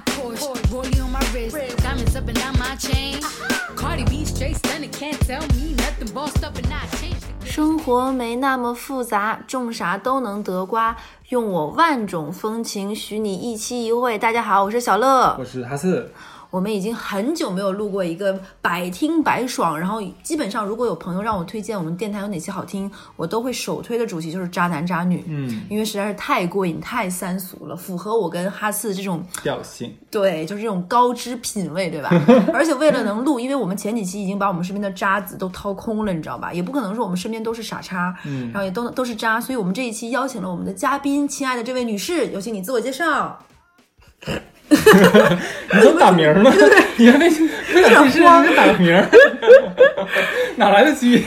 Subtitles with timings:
[0.00, 3.20] got Porsche, rollie on my wrist, diamonds up and down my chain.
[3.76, 6.12] Cardi B straight stunning, can't tell me nothing.
[6.12, 7.26] Bossed up and I changed.
[7.44, 10.96] 生活没那么复杂，种啥都能得瓜。
[11.30, 14.18] 用我万种风情，许你一期一会。
[14.18, 15.44] 大家好，我是小乐我。
[15.44, 16.12] 是哈四，
[16.50, 25.24] 我们已经很久没有录过一个百听百爽，然后基本上如果有朋友让我推荐我们电台有哪些好听，我都会首推的主题就是渣男渣女。
[25.28, 32.10] 嗯，因为实在是太过瘾、太三俗了，符合我跟哈四这种调性，对，就是这种高知品味，对吧？
[32.52, 36.52] 而且为了能录，因为我们前几期已经把我们身边的渣子都掏空了，你知道吧？
[36.52, 43.38] 也不可能说我们身边都是傻叉，嗯然后也都都是渣，所以我们这一期邀请了我们的嘉宾，亲爱的这位女士，有请你自我介绍。
[45.72, 46.52] 你怎么打名呢？
[46.96, 47.28] 你还没
[47.74, 49.06] 没打提示，你就打个名儿，
[50.56, 51.24] 哪来的鸡？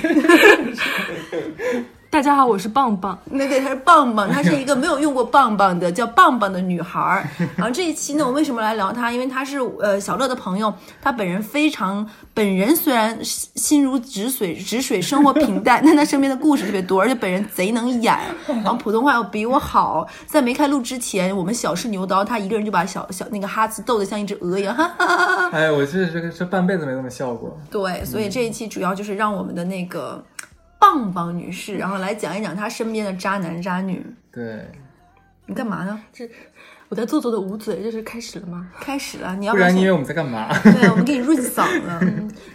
[2.13, 3.17] 大家好，我是棒棒。
[3.25, 7.27] 那对，她是棒棒，她是一个没有用过棒棒的叫棒棒的女孩儿。
[7.57, 9.11] 然后这一期呢，我为什么来聊她？
[9.11, 10.71] 因为她是呃小乐的朋友，
[11.01, 18.15] 她本人非常，本人虽然心如止水，止水生活平淡， 但她身边的故事特别多，而且本人贼能演，
[18.45, 20.07] 然后普通话又比我好。
[20.27, 25.49] 在没开录之前，我们小试牛刀，她一个人就把小小那个哈茨逗得像一只鹅一样，哈哈哈哈。
[25.51, 27.59] 哎，我这这个这半辈子没这么笑过。
[27.71, 30.23] 对，所以这一期主要就是让我们的那个
[30.83, 34.05] 棒棒女士，然后来讲一讲她身边的渣男渣女。
[34.29, 34.69] 对，
[35.45, 36.03] 你干嘛呢？
[36.93, 38.69] 我在做作的捂嘴，这是开始了吗？
[38.79, 40.47] 开始了，你要不然你以为我们在干嘛？
[40.61, 41.99] 对，我们给你润嗓了。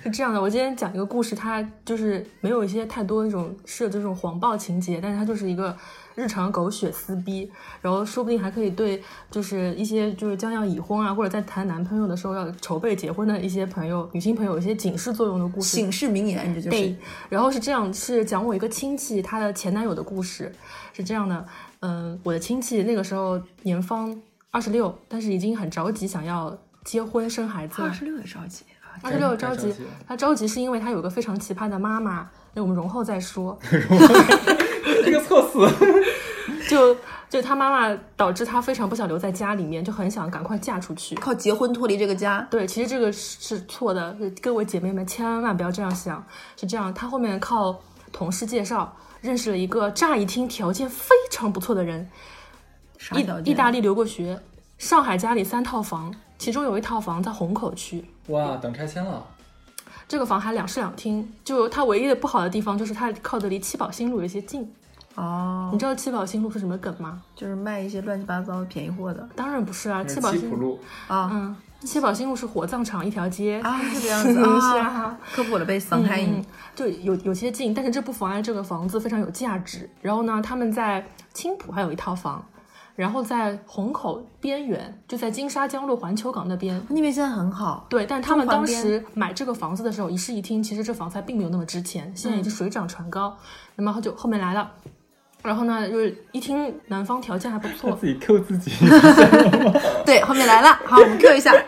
[0.05, 5.77] 是 这样的，我今天讲一个故事，它就是没有一些太多那种设这种黄暴情节，但是它就是一个
[6.15, 7.51] 日常狗血撕逼，
[7.81, 15.75] 然后说不定还可以对就是一些就是将要已婚啊，或者在谈男朋友的时候要筹备结婚的一些朋友、女性朋友有一些警示作用的故事。
[15.77, 16.95] 警示名言，这就是对，
[17.29, 20.55] 然后是这样，是讲我一个亲戚她的前男友的故事，
[20.93, 21.45] 是这样的，
[21.81, 24.17] 嗯，我的亲戚那个时候年方
[24.51, 27.95] 二十六，但是已经很着急想要结婚生孩子了二。
[27.95, 28.97] 十六也着急啊。
[29.03, 29.73] 二十六着急
[30.07, 33.59] 他着急是因为他有个非常奇葩的妈妈，那我们容后再说。
[35.05, 35.69] 这个措辞，
[36.69, 36.97] 就
[37.31, 41.15] 就他妈妈导致他非常不想留在家里面，就很想赶快嫁出去。
[41.17, 46.25] 靠结婚脱离这个家，对，其实这个是是错的，各位姐妹们千万不要这样想。
[46.57, 47.79] 是这样，他后面靠
[48.11, 52.11] 同事介绍认识了一个乍一听条件非常不错的人，
[53.15, 53.51] 意？
[53.51, 54.39] 意大利留过学，
[54.79, 58.05] 上海家里三套房，其中有一套房在虹口区。
[58.29, 59.25] 哇，等拆迁了。
[60.07, 64.71] 这个房还两室两厅，就它唯一的不好的地方就是它靠的离七宝新路有些近。
[65.17, 67.21] 哦你，知道七宝新路是什么梗吗？
[67.35, 70.79] 就是卖一些乱七八糟的便宜货的当然不是啊，七宝新路，
[71.09, 73.61] 啊嗯，七宝新路是火葬场一条街。
[73.63, 76.45] 啊， 这个样子啊，啊，科普了被，伤害嗯。，
[76.75, 79.91] 就有有些近，但是这不妨碍这个房子非常有价值。
[80.01, 81.05] 然后呢，他们在
[81.35, 82.43] 青浦还有一套房，
[82.99, 86.85] 然后在虹口边缘，就在金沙江路环球港那边。
[86.89, 93.39] 那边现在很好，对，但他们当时买这个房子的时候，一室一厅，其实这房子还并没有那么值钱，现在已经水涨船高。
[93.77, 94.69] 那么就后面来了，
[95.45, 98.73] 然后呢，就是一听男方条件还不他错，自己 Q 自己。
[100.05, 101.55] 对，后面来了，好，我们 Q 一下，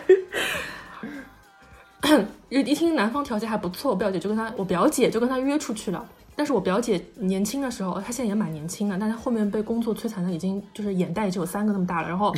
[2.48, 6.04] 一一听男方条件还不错，我表姐就跟他，我表姐就跟他约出去了。
[6.40, 12.08] 但是我表姐年轻的时候，她现在也蛮年轻的，但她后面被工作摧残的已经就是眼袋只有三个那么大了。
[12.08, 12.34] 然后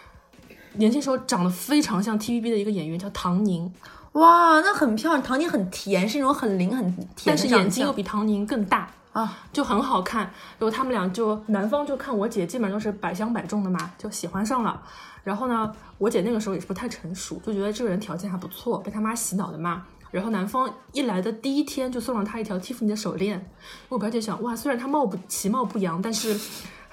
[0.76, 3.72] 年轻时候长得非常像 TVB 的一个演员叫唐宁，
[4.12, 8.90] 哇，那很漂亮，唐宁很甜，是那种很灵很甜但是眼睛又比唐宁更大。
[9.12, 10.24] 啊，就很好看。
[10.58, 14.82] 然后他们俩就男方就看我姐，基本上都是百相百中的嘛，就喜欢上了。
[15.24, 19.84] 然后呢，我姐那个时候也是不太成熟，就觉得这个人条件还不错，被他妈洗脑的嘛。
[20.10, 23.50] 然后男方一来的第一天就送了她一条蒂芙尼的手链。
[23.88, 26.38] 我表姐想，哇，虽然他貌不其貌不扬，但是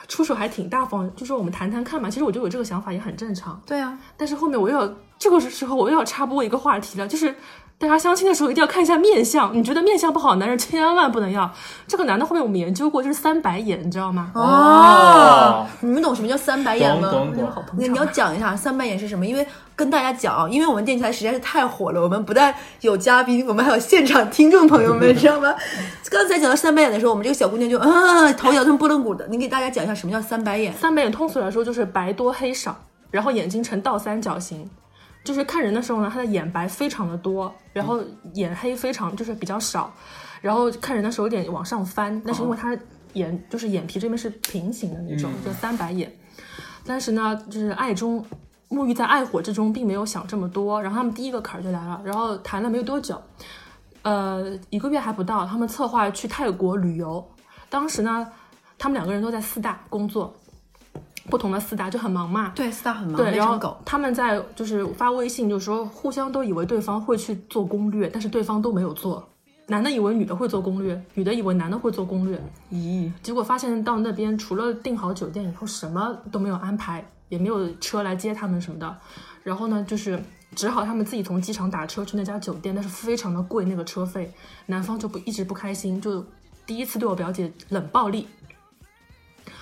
[0.08, 2.10] 出手还挺大方，就说我们谈谈看嘛。
[2.10, 3.62] 其实我觉得有这个想法也很正常。
[3.66, 7.36] 对啊，但是后面我又要这个时候我又要插播一个话题了，就是
[7.80, 9.56] 大家相亲的时候一定要看一下面相。
[9.56, 11.48] 你觉得面相不好的男人千万不能要。
[11.88, 14.32] 这个男的后面我们研究过，就是三白眼，你知道吗？
[14.34, 17.12] 哦，你们懂什么叫三白眼吗？
[17.12, 19.24] 懂懂懂好捧那你要讲一下三白眼是什么？
[19.24, 22.52] 因为跟大家讲啊，因为我们电台实在是太火了，我们不但
[22.82, 25.54] 有嘉宾，我们还有现场听众朋友们， 知道吗？
[26.10, 29.28] 刚才讲到三白眼的时候，我们这个小姑娘就啊头摇成拨浪鼓的。
[29.28, 30.74] 你给大家讲一下什么叫三白眼？
[30.74, 32.76] 三白眼通俗来说就是白多黑少，
[33.12, 34.68] 然后眼睛呈倒三角形。
[35.28, 38.02] 就是看人的时候呢，他的眼白非常的多，然后
[38.36, 39.94] 眼黑非常就是比较少，
[40.40, 42.74] 然后看人的时候有点往上翻，那是因为他
[43.12, 46.10] 眼就是眼皮这边是平行的那种，就三白眼。
[46.86, 48.26] 但是呢，就是爱中
[48.70, 50.82] 沐浴在爱火之中，并没有想这么多。
[50.82, 53.22] 然后他们第一个坎儿就来了，然后谈了没有多久，
[54.04, 57.22] 呃，一个月还不到，他们策划去泰国旅游。
[57.70, 58.26] 当时呢，
[58.78, 60.34] 他们两个人都在四大工作，
[61.30, 62.52] 不同的四大就很忙嘛。
[62.56, 63.78] 对，四大很忙，对，然后狗。
[63.86, 69.28] 他们在就是发微信，就说互相都以为对方会去做攻略，但是对方都没有做。
[69.70, 72.42] 男的以为女的会做攻略，女的以为男的会做攻略，
[72.72, 78.98] 咦，结果发现到那边除了订好酒店以后，什么都没有安排，也没有车来接他们什么的。
[79.44, 80.18] 然后呢，就是
[80.56, 84.32] 只好他们自己从机场打车去那家酒店，但是非常的贵，那个车费。
[84.68, 86.26] 男方就不一直不开心，就
[86.66, 88.26] 第一次对我表姐冷暴力。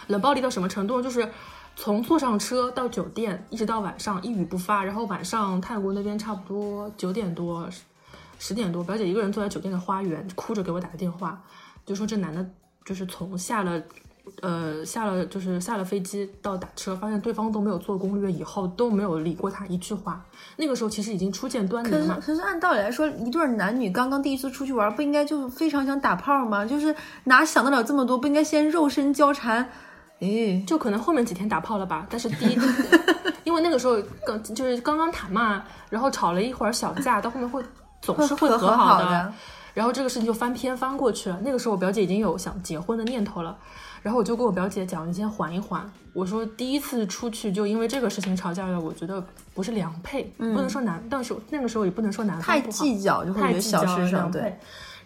[0.06, 1.03] 冷暴力到什么程度呢？
[1.03, 1.27] 就是
[1.75, 7.69] 从坐上车到酒店，一直到晚上一语不发，然后晚上泰国那边差不多九点多、
[8.39, 11.42] 十点多，表姐一个人坐在酒店的花园，哭着给我打个电话，
[11.86, 12.45] 就说这男的
[12.83, 13.81] 就是从下了。
[14.42, 20.19] 呃，下了就是下了飞机到打车，发现对方都没有做攻略，以后都没有理过他一句话。
[20.57, 22.07] 那个时候其实已经初见端倪可是。
[22.13, 26.66] 可是按道理来说，一对男女刚刚第一次出去玩，不应该就非常想打炮吗？
[26.66, 26.94] 就是
[27.25, 28.18] 哪想得了这么多？
[28.18, 29.69] 不应该先肉身交缠？
[30.19, 32.57] 诶，就可能后面几天打炮了吧，但是第一，
[33.44, 37.62] 因为那个时候刚就是刚刚谈嘛，然后吵了一会儿小架，到后面会
[38.01, 39.33] 总是会和和好的。
[39.73, 41.38] 然后这个事情就翻篇翻过去了。
[41.44, 43.57] 那个时候我表姐已经有想结婚的念头了，
[44.01, 45.91] 然后我就跟我表姐讲，你先缓一缓。
[46.13, 49.21] 我说第一次出去就因为这个事情吵架了，我觉得
[49.53, 54.57] 不是良配，不能说男，但是那个时候也不能说男方太计较就会觉得小事上对。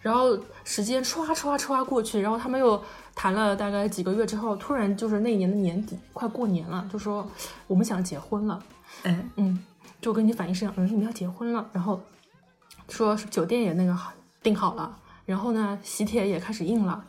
[0.02, 2.80] 然后时间歘歘歘过去，然后他们又
[3.22, 7.30] 谈了大概几个月之后，突然就是那一年的年底，快过年了，就说
[7.68, 8.64] 我们想结婚了。
[9.04, 9.62] 哎，嗯，
[10.00, 12.00] 就跟你反映是，嗯，你们要结婚了，然后
[12.88, 14.96] 说是酒店也那个好订好了，
[15.26, 17.04] 然后呢，喜帖也开始印了，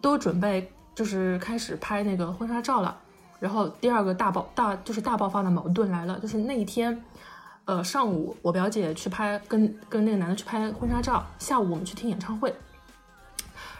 [0.00, 2.96] 都准备就是开始拍那个婚纱照了。
[3.40, 7.04] 然后第二个大爆大就是大爆发的矛盾来了，就是那一天，
[7.64, 12.54] 呃，上午我表姐去拍跟跟那个男的去拍婚纱照，下午我们去听演唱会。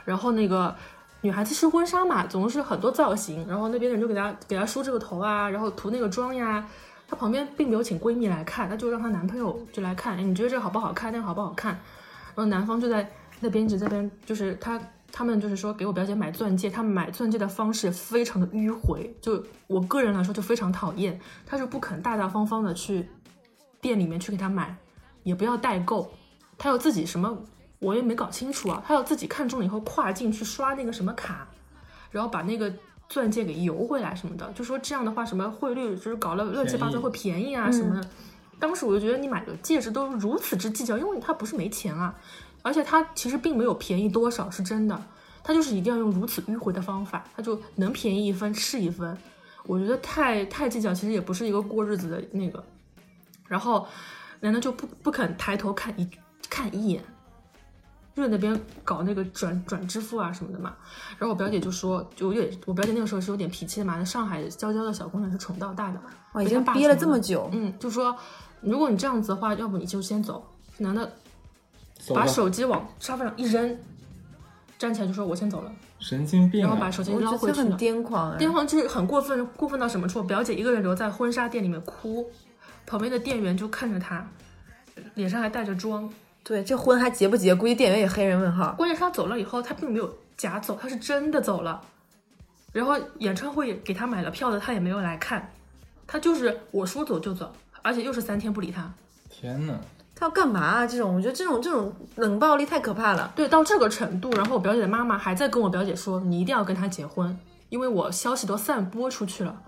[0.04, 0.74] 然后那个
[1.22, 6.66] 女孩子试婚纱嘛，总是很多造型，然后那边的人就给她给她梳这个头啊，然后涂那个妆呀。
[7.08, 11.12] 她旁边并没有请闺蜜来看，她就让她男朋友就来看，哎，你觉得这个好不好看？
[11.12, 11.72] 那个好不好看？
[12.34, 13.08] 然后男方就在
[13.40, 14.80] 那边一直在边，就是他
[15.12, 23.08] 他们就是说给我表姐买钻戒，他们买钻戒的方式非常的迂回，就我个人来说就非常讨厌，他是不肯大大方方的去
[23.80, 24.76] 店里面去给她买，
[25.22, 26.12] 也不要代购，
[26.58, 27.38] 他要自己什么
[27.78, 31.46] 我也没搞清楚啊，他要自己看中了以后跨境去刷那个什么卡，
[32.10, 32.72] 然后把那个
[33.08, 38.08] 钻戒给邮回来什么的，就说这样的话什么汇率就是搞了乱七八糟会便宜啊什么的。
[38.58, 42.14] 当时我就觉得你买个戒指都如此之计较，因为他不是没钱啊，
[42.62, 44.98] 而且他其实并没有便宜多少，是真的，
[45.44, 49.16] 他就是一定要用如此迂回的方法，他就能便宜一分是一分。
[49.64, 52.64] 我觉得太太计较，其实也不是一个过日子的那个。
[53.46, 53.86] 然后
[54.40, 56.08] 难道就不不肯抬头看一
[56.48, 57.04] 看一眼，
[58.16, 60.74] 就在那边搞那个转转支付啊什么的嘛。
[61.18, 68.16] 然后我表姐就说，就有点，我表姐那个时候是有点脾气的嘛，那上海娇娇的小姑娘是宠到大的嘛，我已经憋了这么久，嗯，就说
[68.60, 70.44] 如果你这样子的话，要不你就先走。
[70.78, 71.10] 男的
[72.14, 73.78] 把手机往沙发上一扔，
[74.78, 75.72] 站起来就说：“我先走了。
[75.98, 76.68] 神经”病啊！
[76.68, 77.78] 然后把手机我觉得很捞回去了。
[77.78, 78.38] 癫狂哎。
[78.38, 80.22] 癫狂就是很过分，过分到什么处？
[80.22, 82.30] 表姐一个人留在婚纱店里面哭，
[82.86, 84.28] 旁边的店员就看着她，
[85.14, 86.10] 脸上还带着妆。
[86.48, 87.52] 对，这婚还结不结？
[87.52, 88.72] 估计店员也黑人问号。
[88.78, 91.82] 关键是他走了以后，他并没有假走，他是真的走了。
[92.72, 95.50] 然后演唱会也给他买了票的，他也没有来看，
[96.06, 98.88] 他就是我说走就走，而且又是三天不理他。
[99.28, 99.74] 天哪，
[100.14, 100.86] 他要干嘛啊？
[100.86, 103.32] 这种我觉得这种这种冷暴力太可怕了。
[103.34, 107.36] 对，到这个程度，然后我表姐的妈妈还在跟我表姐说，你一定要跟他结婚，
[107.70, 109.60] 因为我消息都散播出去了，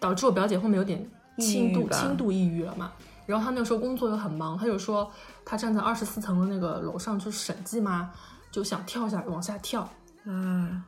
[0.00, 1.06] 导致我表姐后面有点
[1.38, 2.92] 轻度抑郁吧轻度抑郁了嘛。
[3.26, 5.10] 然后他那个时候工作又很忙，他就说
[5.44, 8.10] 他站在二十四层的那个楼上就是审计嘛，
[8.50, 9.88] 就想跳下往下跳，
[10.26, 10.82] 啊，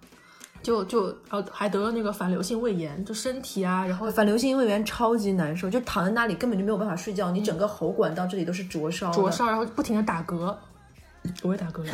[0.62, 9.10] 就就然后还得了那个反流性胃炎，就身体啊，然后反流性胃炎超级难受，就躺在那里根本就没有办法睡觉，你整个喉管到这里都是灼烧。
[9.10, 10.54] 灼烧，然后不停的打嗝，
[11.42, 11.82] 我也打嗝，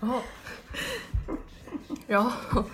[0.00, 0.22] 然后，
[2.06, 2.64] 然后，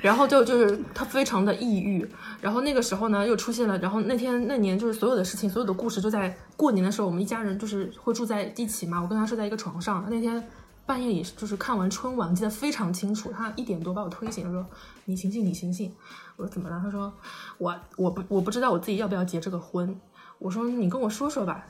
[0.00, 2.08] 然后就就是他非常的抑郁，
[2.40, 10.42] 然后那个时候呢又出现了，然后那天那年就是所有的事情，所有的故事就在过年的时候，我们一家人就是会住在一起嘛，我跟他睡在一个床上，那天。
[10.88, 13.30] 半夜里就是看完春晚，记得非常清楚。
[13.30, 14.66] 他一点多把我推醒，他说
[15.04, 15.94] ：“你醒醒，你醒醒。”
[16.36, 17.12] 我说：“怎么了？”他说
[17.58, 19.94] ：“我我不我不知道我自己要不要结这个婚。”
[20.40, 21.62] 我说：“你跟我说说吧，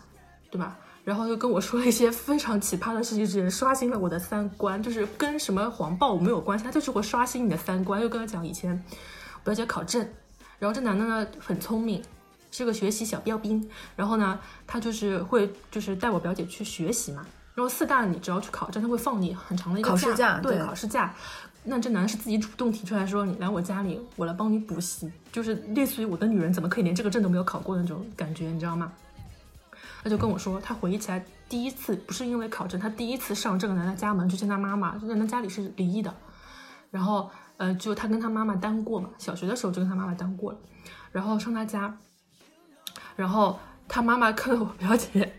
[0.52, 7.98] 对吧？”然后又跟我说了一些非常奇葩的事情，直接刷新了我的三观，就是跟什么黄暴没有关系，他就是会刷新你的三观。
[7.98, 8.78] 又跟他讲以前
[9.36, 10.06] 我表姐考证，
[10.58, 12.02] 然后这男的呢很聪明，
[12.50, 17.24] 是个学习小标兵，然后呢他就是会就是带我表姐去学习嘛。
[17.54, 21.14] 然后四大你只要去考证，他会放你很长的一个考试假对对考试假，
[21.64, 28.92] 那这男的是自己主动提出来说，你来我家里，我来帮你补习，就是类似于我的女人怎么可以连这个证都没有考过的那种感觉，你知道吗？
[30.08, 36.10] 他就跟我说，他回忆起来第一次不是因为考证，他第一次上这个男的家门去见他妈妈，就在他家里是离异的，
[36.90, 40.58] 然后呃，就他跟他妈妈单过嘛，小学的时候就跟他妈妈单过了，
[41.12, 41.94] 然后上他家，
[43.16, 45.30] 然后他妈妈看到我表姐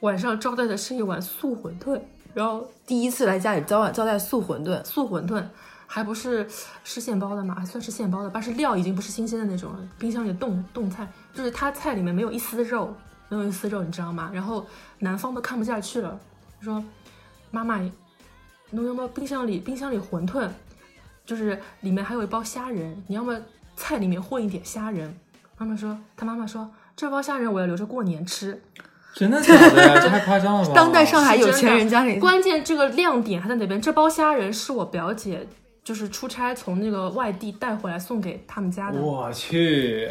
[0.00, 2.00] 晚上招待的是一碗素馄饨，
[2.32, 5.44] 然后第一次来家里招待招待素馄饨，素馄饨
[5.86, 6.48] 还不是
[6.84, 12.94] 是现包的嘛，还算是现包的，但是料已经不是新鲜的那种了，冰箱里冻冻菜，就是他菜里面没有一丝肉，
[13.28, 14.30] 没有一丝肉，你知道吗？
[14.32, 14.66] 然后
[14.98, 16.18] 男方都看不下去了，
[16.60, 16.82] 说
[17.50, 17.80] 妈妈，
[18.70, 20.48] 侬要么冰箱里冰箱里馄饨，
[21.24, 23.38] 就是里面还有一包虾仁，你要么
[23.76, 25.16] 菜里面混一点虾仁。
[25.58, 28.62] 妈妈说，他妈妈说这包虾仁我要留着过年吃。
[29.14, 29.98] 真的假的呀？
[29.98, 30.72] 这太夸张了吧！
[30.76, 33.80] 当代上海有钱人家里关键这个亮点还在哪边？
[33.80, 35.48] 这包虾仁是我表姐
[35.82, 40.10] 就是出差从那个外地带回来送给他们家的，我去，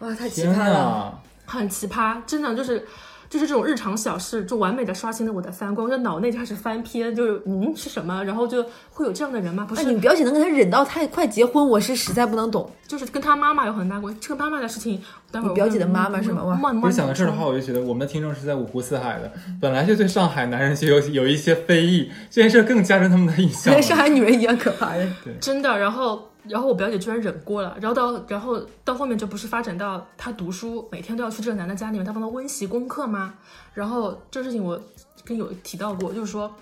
[0.00, 1.18] 哇，太奇葩了。
[1.46, 1.52] 呐！
[1.52, 2.86] 很奇葩，真的就是。
[3.26, 9.66] 就是这种日常小事，就完美的刷新了我的三观，我就脑内就开始翻篇，就是嗯是什么，然后就会有这样的人吗？
[9.68, 12.70] 不哎，是，你表姐能跟他忍到太快结婚，我是实在不能懂。
[12.86, 14.20] 就是跟他妈妈有很大关系。
[14.22, 23.80] 这个妈妈的事情，待会儿你表姐的妈妈是吗哇慢慢不是讲到这儿的话，我就觉得我们的听众是在五湖四海的，本来就对上海男人就有有一些非议，这件事更加深他们的印象了。
[23.80, 25.08] 跟上海女人一样可怕呀。
[25.40, 33.34] 真的，然后然后我表姐居然忍过了，然后到然后到后面就不是发展到她读书，每天都要去这个男的家里面，她帮他温习功课吗？
[33.72, 34.80] 然后这事情我
[35.24, 36.54] 跟有提到过，就是说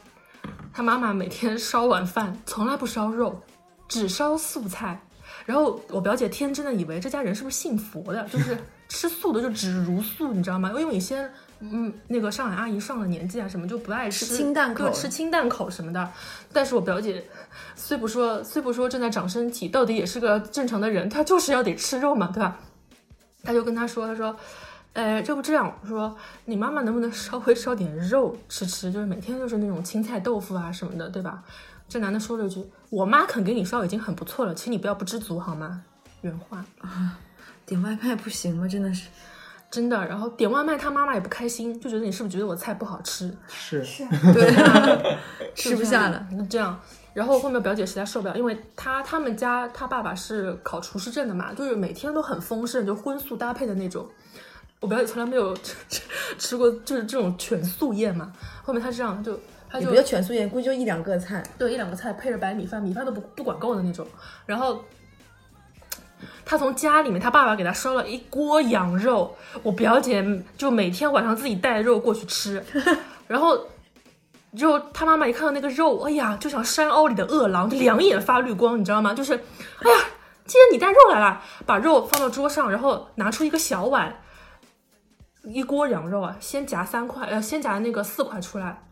[0.72, 3.40] 他妈妈每天烧晚饭从来不烧肉，
[3.88, 5.00] 只烧素菜。
[5.44, 8.56] 然后我表姐天真的以为这家人是不是信佛的，就是
[8.88, 10.68] 吃素的就只茹素，你知道吗？
[10.68, 11.28] 因为有些
[11.62, 16.10] 嗯那个上海阿姨上了年纪啊什么就不爱吃吃清淡口对吃清淡口什么的。
[16.52, 17.24] 但是我表姐
[17.76, 22.58] 虽不说虽不说正在长身体，到底也是个正常的人，她就是要得吃肉嘛，对吧？
[23.42, 24.36] 她就跟她说，她说。
[24.94, 26.14] 呃，要不这样说，
[26.44, 28.92] 你妈妈能不能稍微烧点肉吃吃？
[28.92, 31.42] 就是每天就是那种青菜豆腐啊什么的，对吧？
[31.88, 35.82] 这男的说了一句：“我妈肯给你烧已经很不错了，请你不要不知足好吗？”
[36.20, 36.62] 原话，
[37.64, 38.68] 点外卖不行吗？
[38.68, 39.08] 真的是。
[39.72, 39.96] 真的。
[40.06, 43.36] 然后点外卖，他妈妈也不开心，就觉得你是不是觉得我菜不好吃？
[43.48, 45.16] 是是 对，
[45.56, 46.24] 吃不下了。
[46.30, 46.78] 那这样，
[47.14, 54.06] 然后后面表姐实在受不了，因为她他们家她爸爸是考厨师证的嘛，就是每天都很丰盛，就荤素搭配的那种。
[54.80, 56.02] 我表姐从来没有吃吃
[56.36, 58.32] 吃过就是这种全素宴嘛。
[58.64, 61.42] 后面她这样，她就她就也不叫全素宴，估计就一两个菜。
[61.56, 64.04] 对，一两个菜配着白米饭，米饭都不不管够的那种。
[64.44, 64.84] 然后
[66.44, 70.24] 他从家里面，他爸爸给他烧了一锅羊肉，我表姐
[70.56, 72.64] 就每天晚上自己带肉过去吃，
[73.28, 73.66] 然后。
[74.54, 79.14] 就他妈妈一看到那个肉，哎呀，就像山坳里的饿狼，就两眼发绿光，你知道吗？
[79.14, 79.98] 就是，哎呀，
[80.44, 84.20] 既然你带肉来了，把肉放到桌上，然后拿出一个小碗，
[85.44, 88.82] 一锅羊肉啊，先夹三块，呃，先夹那个四块出来，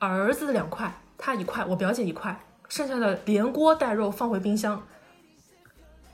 [0.00, 4.84] 儿子两块，他一块，我表姐一块，剩下的连锅带肉放回冰箱，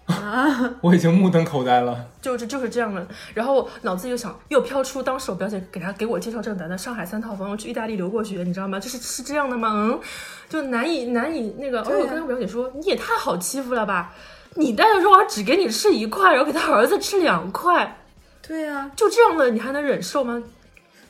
[0.82, 2.06] 我已经目瞪口呆了。
[2.20, 3.06] 就是就是这样的。
[3.34, 8.78] 然后脑子又想，又飘出当时我表姐给他给我介绍这个男的，上海三套房，我去意大利留过学，你知道吗？
[8.78, 9.70] 就是是这样的吗？
[9.72, 10.00] 嗯，
[10.48, 11.80] 就难以难以那个。
[11.80, 14.14] 而且我跟他表姐说，你也太好欺负了吧？
[14.54, 17.98] 你带的肉丸，只给你吃一块，然后给他儿子吃两块，
[18.46, 20.42] 对啊，就这样的你还能忍受吗？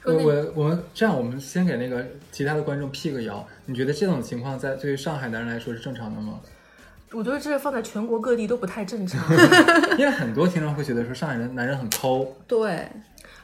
[0.05, 3.45] 我我我们这样，我们先给那个其他的观众辟个谣。
[3.67, 6.41] 你觉得这种情况在对于上海男人来说是正常的吗？
[7.12, 9.21] 我觉得这放在全国各地都不太正常。
[9.99, 12.88] 因为很多听众会觉得说上海人男人很抠，对，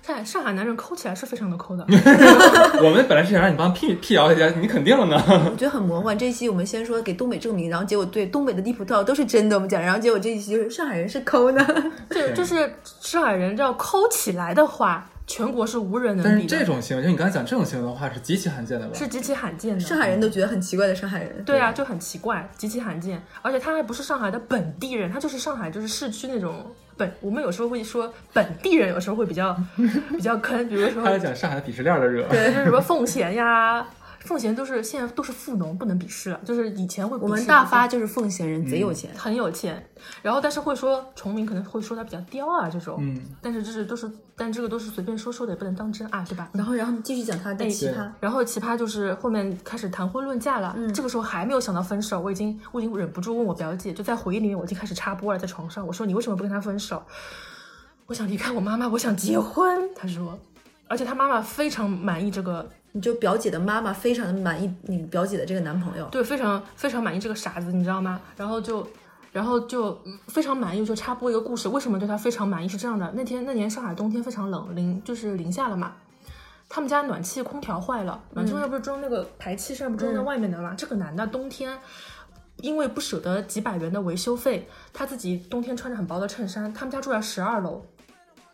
[0.02, 1.84] 上海上海男人抠起来是非常的抠的，
[2.82, 5.22] 我们本来是想让你帮辟辟谣一下，你肯定了呢。
[5.50, 6.18] 我觉得很魔幻。
[6.18, 11.62] 这一期我们先说给东北证明，然后结果对东北的地葡萄都是真的，我们讲，然后结果这一期就是上海人是抠的。
[12.08, 18.98] 这就是上海人要抠起来的话，全国是无人能比的，这种行为，就你刚才讲这种行为的话，是极其罕见的吧？
[18.98, 19.80] 是极其罕见的。
[19.80, 21.44] 上海人都觉得很奇怪的上海人。
[21.44, 27.12] 对啊，就很奇怪，极其罕见，而且他还不是上海的本地人，他就是上海就是市区那种本。
[27.20, 29.54] 我们有时候会说本地人，有时候会比较
[30.16, 32.26] 比较坑，比如说他在讲上海的鄙视链的热。
[32.28, 33.86] 对，就是什么奉贤呀，
[34.20, 39.10] 奉贤都是现在都是富农，不能鄙视了，就是以前会我们大发就是奉贤人，贼有钱。
[39.16, 39.82] 很有钱，
[40.22, 46.50] 然后但是会说崇明可能会说他比较刁啊这种，嗯，但是这是都是，但这个都是随便说说的，也不能当真啊，对吧？
[46.52, 48.10] 然后，然后你继续讲他的奇葩。
[48.20, 57.02] 然后奇葩就是后面开始谈婚论嫁了，这个时候还没有想到分手，我已经我已经忍不住问我表姐，就在回忆里面我已经开始插播了，在床上我说你为什么不跟他分手？
[58.06, 59.90] 我想离开我妈妈，我想结婚。
[59.94, 60.38] 她说，
[60.88, 68.20] 而且她妈妈非常满意这个你就表姐的妈妈非常的满意你表姐的这个男朋友，对，非常非常满意这个傻子，你知道吗？
[68.36, 68.86] 然后就，
[69.32, 71.68] 然后就嗯非常满意，就插播一个故事。
[71.68, 72.68] 为什么对他非常满意？
[72.68, 75.92] 是这样的，那天那年上海冬天非常冷，零就是零下了嘛。
[76.70, 80.74] 他们家暖气空调坏了，暖气空调不是装那个排气扇，不装在外面的嘛？
[80.76, 81.78] 这个男的冬天
[82.60, 87.82] 因为不舍得几百元的维修费，他自己冬天穿着很薄的衬衫，他们家住在十二楼，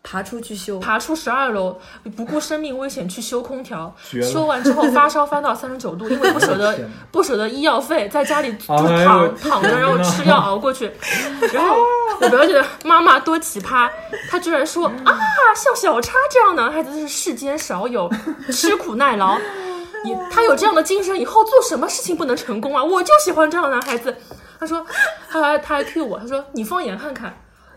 [0.07, 1.75] 爬出去修，爬出十二楼，
[2.15, 6.77] 不顾生命危险去修空调，修完之后发烧翻到三十九度， 因为不舍得
[7.11, 10.91] 不舍得医药费，在家里就哎躺躺着，然后吃药熬过去。
[11.51, 11.77] 然后
[12.21, 13.89] 我表姐的妈妈多奇葩，
[14.29, 15.17] 她居然说啊，
[15.55, 18.07] 像小叉这样的男孩子是世间少有，
[18.51, 19.39] 吃苦耐劳。
[20.05, 22.83] 你他有这样的精神，以后做什么事情不能成功啊？
[22.83, 24.15] 我就喜欢这样的男孩子。
[24.59, 24.85] 他说，
[25.27, 27.35] 他还他还 cue 我，他说你放眼看看，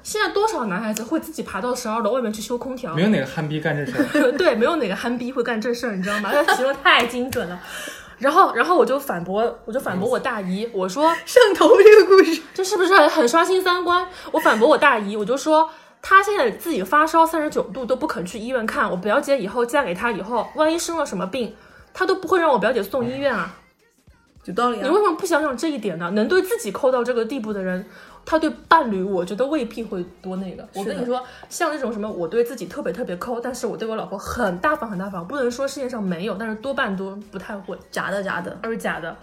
[0.08, 2.94] 现在多少男孩子会自己爬到十二楼外面去修空调？
[2.94, 4.32] 没有哪个憨逼干这事儿。
[4.38, 6.30] 对，没有哪个憨逼会干这事儿，你知道吗？
[6.46, 7.60] 他形容太精准了。
[8.16, 14.08] 然后，然后我就反驳，我就反驳我大姨，我说上头这个故事，这是不是很刷新三观？
[14.32, 15.68] 我反驳我大姨，我就说
[16.00, 21.54] 她现在自己发烧三十九度都不肯去医院看，我表姐以后嫁给他以后，万一生了什么病，
[21.92, 23.54] 她都不会让我表姐送医院啊。
[24.44, 24.94] 有道理啊你为。
[24.94, 26.10] 什么不想想这一点呢？
[26.12, 27.84] 能对自己抠到这个地步的人，
[28.30, 30.68] 他对伴侣，我觉得未必会多那个。
[30.74, 39.16] 我跟你说，像那种什么，我对自己特别特别抠，但是我对我老婆很大方很大方，不能说世界上没有，但是多半都不太会，假的假的，都是假的。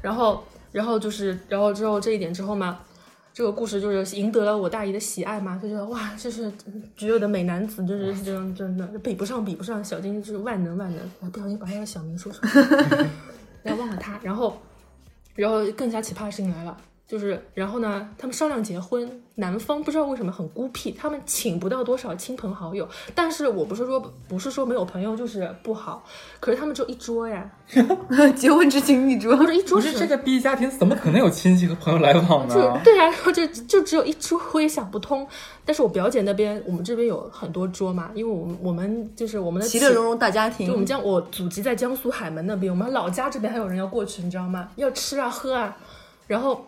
[0.00, 2.80] 然后，然后就是，然后之后这一点之后嘛，
[3.32, 6.52] 这个故事就是赢得了我大姨的喜爱嘛，就觉得哇，这是
[6.96, 11.10] 绝有的美男子，就是这样，真的比不上，比不上，小金就是万能万能。
[11.20, 12.52] 我 不小心把他的小名说出来。
[13.62, 14.18] 不 要忘了他。
[14.20, 14.60] 然后，
[15.36, 16.76] 然后更加奇葩的事情来了，
[17.12, 22.88] 就是然后呢，他们商量结婚，男方不知道为什么很孤僻，他们请不到多少亲朋好友。
[23.14, 26.02] 但是我不是说不是说没有朋友就是不好，
[26.40, 27.50] 可是他们只有一桌呀，
[28.34, 29.36] 结婚之情一桌
[29.68, 32.80] 不是这个逼家庭怎么可能有亲戚和朋友来往呢就呢？
[32.82, 35.28] 对呀、然后就就只有一桌，我也想不通。
[35.66, 40.66] 但是我表姐那边，我们这边有很多桌嘛，因为我们我们就是我们的起其乐融融大家庭。
[40.66, 44.70] 就我们江，我祖籍在江苏海门那边，我们老家这边还有人要过去，你知道吗？
[44.76, 45.76] 要吃啊喝啊，
[46.26, 46.66] 然后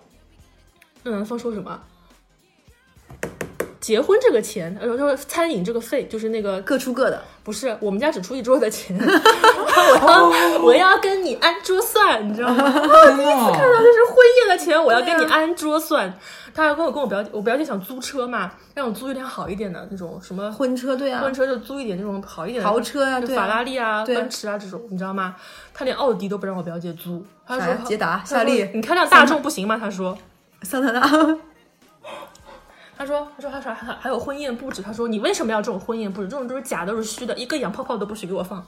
[1.05, 1.81] 那男方说什么？
[3.81, 12.65] 结婚这个钱，呃，说餐饮这个费，就是那个各出各的，不是我们家只出一桌的钱， 我要我要跟你按桌算，你知道吗？
[12.65, 16.19] 第一次看到就是婚宴的钱，我要跟你按桌算。
[16.55, 25.37] 他还跟我跟我表姐，我表姐想租车嘛，让我租一辆好一点的那种什么婚车对啊，婚车，就租一点那种好一点的豪车啊对啊法拉利啊、奔驰啊这种，你知道吗？
[25.75, 29.77] 他连奥迪都不让我表姐租，他说啥捷达夏利你开辆大众不行吗？
[29.79, 30.17] 他说。
[30.65, 31.01] 桑塔纳，
[32.97, 36.29] 他说：“他说他说还还有婚宴布置，他说你为什么要这种婚宴布置？
[36.29, 38.65] 这种都是假的，都是虚的，一个洋泡泡都不许给我放，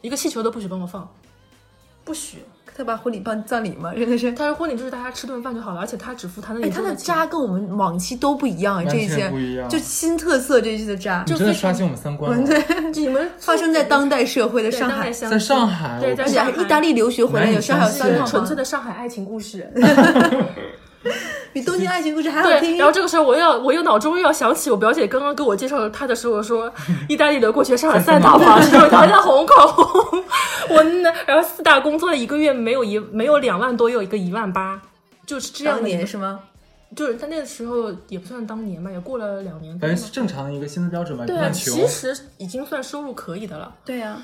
[0.00, 1.08] 一个气球都不许帮我放，
[2.04, 2.38] 不许。
[2.72, 4.32] 他把婚礼办葬礼嘛，真的是。
[4.32, 7.26] 他说婚礼就是大家吃顿饭就好了，而且他只付他那哎，他的渣。
[7.26, 12.58] 跟我们往期都不一样啊，这一完些不一样就新特色这一期的渣，就真的刷新我们三观了。
[12.94, 19.70] 你们发生在当代社会的上海在上海，对，我在而且还意大利留学回来，有时候还有相信三套房纯粹，的上海爱情故事。
[21.52, 22.76] 比东京爱情故事还好对，听。
[22.78, 26.72] 然后这个时候我又要我又脑中又要想起我表姐刚刚给我介绍她的时候说，
[27.08, 30.22] 意大利的过去上海三套房，是他在虹口，
[30.68, 34.80] 我那然后四大工作一个月没有一没有两万多，也有一个一万八，
[35.26, 36.40] 就是这样年是吗？
[36.94, 39.96] 就是他那个时候也不算当年吧，也过了两年多了反正。
[39.96, 41.86] 是正常的一个薪资标准吧，对啊，其。
[41.86, 43.72] 实已经算收入可以的了。
[43.84, 44.20] 对呀、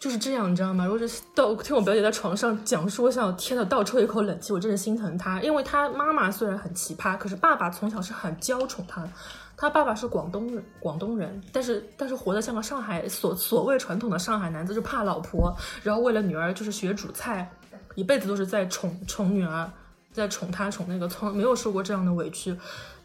[0.00, 0.84] 就是这样，你知道吗？
[0.84, 9.08] 如果是倒听我表姐在床上讲述，我想天呐，倒抽一口冷气，我真的心疼她，因为她妈妈虽然很奇葩，可是爸爸从小是很娇宠她的。
[9.56, 17.50] 她爸爸是广东人，广东人，但是但是活得像个上海所所谓传统的上海男子，就怕老婆，然后为了女儿就是学煮菜，
[17.96, 19.68] 一辈子都是在宠宠女儿，
[20.12, 22.56] 在宠她宠那个，从没有受过这样的委屈，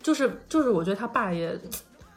[0.04, 1.60] 就是就是我觉得他爸也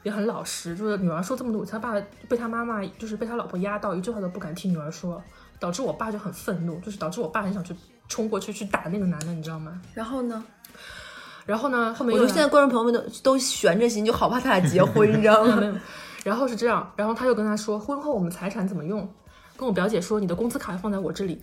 [0.07, 5.21] 也很老实，就是女儿说这么多，他爸被他妈妈就是被他老婆压到，一句话都不敢替女儿说，
[5.59, 7.75] 导致我爸就很愤怒，就是导致我爸很想去
[8.07, 9.83] 冲过去去打那个男的，你知道吗？
[9.95, 10.45] 然后呢？
[11.45, 15.61] 然后呢，后面我觉得现在观众朋友们都都悬着心，就好怕他俩结婚， 你知道吗？
[16.23, 19.13] 然后是这样，然后他又跟他说，婚后我们财产怎么用？
[19.57, 21.41] 跟我表姐说，你的工资卡放在我这里，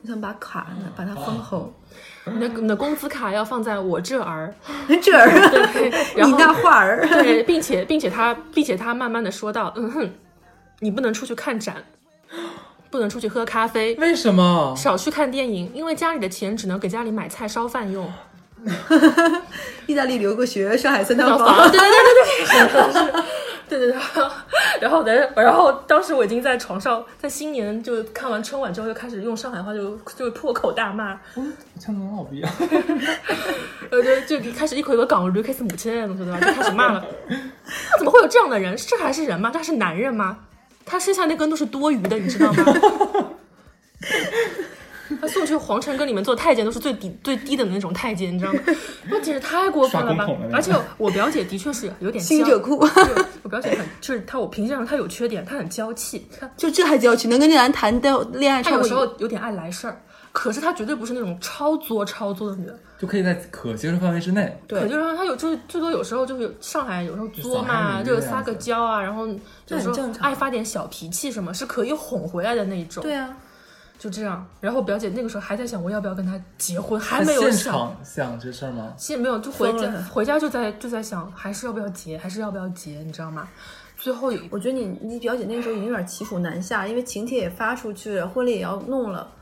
[0.00, 1.70] 我想把卡，把它封好。
[2.26, 4.54] 你的你的工资卡要放在我这儿，
[5.02, 5.30] 这儿，
[5.72, 10.10] 对， 然你后那画儿，对，并且并且他并且他慢慢的说道，嗯哼，
[10.80, 11.76] 你不能出去看展，
[12.90, 14.74] 不能出去喝咖啡，为什么？
[14.76, 18.12] 少去看电影，因为家里的钱只能给家里买菜烧饭用。
[19.86, 23.22] 意大利留过学，上海三套套房房，，对对对对
[23.70, 23.96] 对，对对 对，
[24.80, 31.18] 然后然后然后当时我已经在床上，在新年就看完春晚之后，就开始用上海话就就破口大骂，
[31.78, 32.52] 像能老逼啊！
[33.90, 36.40] 呃，就就开始一口一个港驴 kiss 母亲那种，对吧？
[36.40, 37.04] 就开始骂了。
[37.28, 38.76] 那怎么会有这样的人？
[38.76, 39.50] 这还是人吗？
[39.52, 40.38] 他是男人吗？
[40.84, 42.64] 他剩下那根都是多余的，你知道吗？
[45.20, 48.60] 他送去皇城跟里面做太监都是最低最低等的那种太监，你知道吗？
[49.10, 50.26] 那简直太过分了吧。
[50.52, 52.76] 而且我表姐的确是有点娇新者酷，
[53.42, 60.00] 我表姐很就是她，我评价上她有缺点，她很娇气，她就这还娇气，能跟这男谈的恋爱她有时候有点爱来事儿，
[60.32, 62.78] 可是她绝对不是那种超作超作的女的。
[63.00, 64.60] 就可以在可接受范围之内。
[64.68, 64.82] 对。
[64.82, 70.22] 就是说她有就是最多有时候就是上海有时候作嘛，就是撒个娇啊，然后有时候很正常。
[70.28, 73.02] 爱发点小脾气什么，是可以哄回来的那一种。
[73.02, 73.34] 对啊，
[74.00, 74.44] 就这样。
[74.60, 77.74] 然后表姐那个时候还在想我要不要跟他结婚，还没有想。
[77.74, 78.94] 场想这事儿吗？
[78.96, 83.46] 现在没有，就回家回家就在就在想，还是要不要结，还是要不要结，你知道吗？
[83.98, 89.39] 最后我觉得你你表姐那个时候已经有点骑虎难下，因为请帖也发出去了，婚礼也要弄了，哎，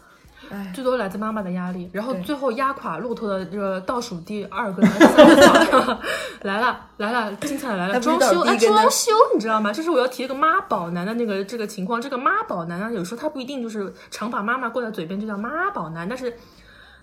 [0.72, 5.98] 最多来自妈妈的压力，然后最后压垮骆驼的这个倒数第二根还是三根草
[6.42, 8.00] 来了来了，精彩来了！
[8.00, 9.72] 装修哎，道第一根呢装修你知道吗？
[9.72, 12.00] 就是我要提一个妈宝男的那个这个情况。
[12.00, 16.32] 这个妈宝男呢，有时候他不一定就是常把妈妈挂在嘴边就叫妈宝男，但是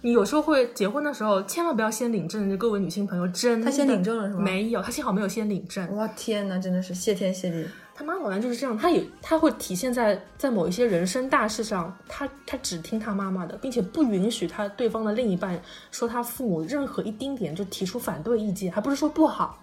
[0.05, 5.95] 你有时候会结婚的时候，千万不要先领证，各位女性朋友，真的他先领证了是吗没有，他幸好没有先领证。
[5.95, 19.59] 哇天哪，真的是谢天谢地，他妈宝男就是这样，他也他会体现在在某一些人生大事上，他他只听他妈妈的，并且不允许他对方的另一半说他父母任何一丁点就提出反对意见，还不是说不好。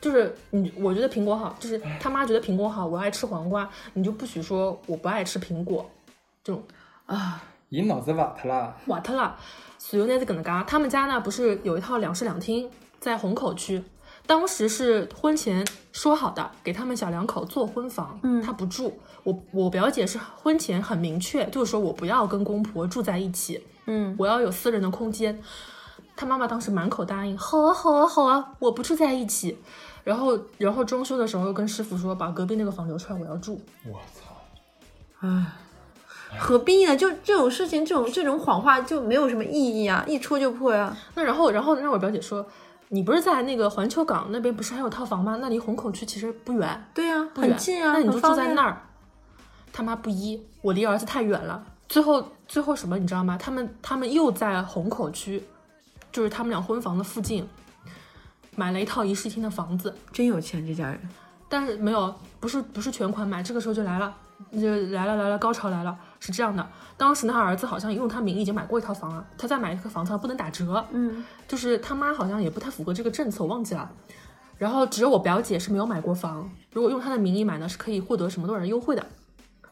[0.00, 5.90] 就是你，我觉得苹果好，就是他妈觉得苹果好，我爱吃黄瓜，你就不许说我不爱吃苹果，
[6.42, 6.62] 这种
[7.70, 9.36] 伊脑子瓦特啦，瓦特了。
[9.78, 13.82] 随后呢，在耿嘎，他们家呢不是有一套两室两厅在虹口区，
[14.26, 18.98] 当时是婚前说好的，给他们小两口做婚房，嗯，他不住。
[19.22, 25.40] 我我表姐是婚前很明确，就是说我不要跟公婆住在一起，嗯，我要有私人的空间。
[26.16, 29.56] 他妈妈当时满口答应，好啊好啊好啊，我不住在一起。
[30.02, 33.60] 然后然后装修的时候又跟师傅说，把隔壁那个房留出来，我要住。
[33.86, 35.28] 我操！
[36.38, 36.96] 何必呢？
[36.96, 42.46] 就这种事情，这种这种谎话就没有什么意义啊，一戳就破呀、那然后，然后让我表姐说，
[42.88, 45.38] 你不是在那个环球港那边不是还有套房吗？
[45.40, 48.82] 那离虹口区其实不远，对呀、很近啊，那你就住在那儿。
[49.72, 51.64] 他妈不依，我离儿子太远了。
[51.88, 53.36] 最后，最后什么你知道吗？
[53.40, 55.42] 他们他们又在虹口区，
[56.12, 57.48] 就是他们俩婚房的附近，
[58.56, 61.00] 买了一套一室一厅的房子，真有钱这家人。
[61.48, 64.14] 但是没有，不是不是全款买，这个时候就来了，
[64.52, 66.64] 就来了来了，高潮来了，是这样的。
[66.96, 73.90] 当时呢，他儿子好像用他名义已经买过一套房了，他再买一个房子不能打折，嗯，就是他妈好像也不太符合这个政策，我忘记了。
[74.58, 79.04] 然后只有我表姐是没有买过房，如果用她的名义买呢，是可以获得什么多少优惠的。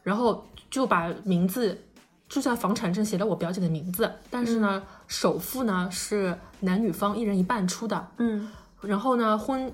[0.01, 1.77] 然后就把名字
[2.27, 8.49] 就在房产证写了我表姐的名字，但是呢，首付呢是男女方一人一半出的，嗯，
[8.81, 9.71] 然后呢，婚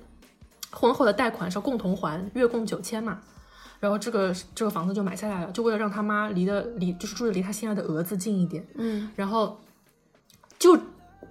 [0.72, 3.22] 婚后的贷款是要共同还，月供九千嘛。
[3.80, 8.66] 然后这个这个房子就买下来了，就为了让他妈离的离就是住的离他心爱的儿子近一点。
[8.76, 9.60] 嗯然后
[10.58, 10.78] 就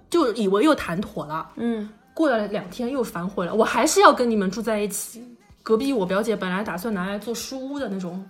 [0.09, 5.23] 就以为又谈妥了，嗯，过了两天又反悔了，我还是要跟你们住在一起。
[5.63, 8.23] 隔壁我表姐本来打算拿来做书屋的那种，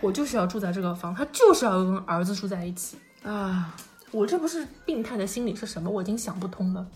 [0.00, 2.96] 我就是要住在这个房，她就是要跟儿子住在一起。
[3.22, 3.76] 啊，
[4.10, 5.90] 我这不是病态的心理是什么？
[5.90, 6.86] 我已经想不通了。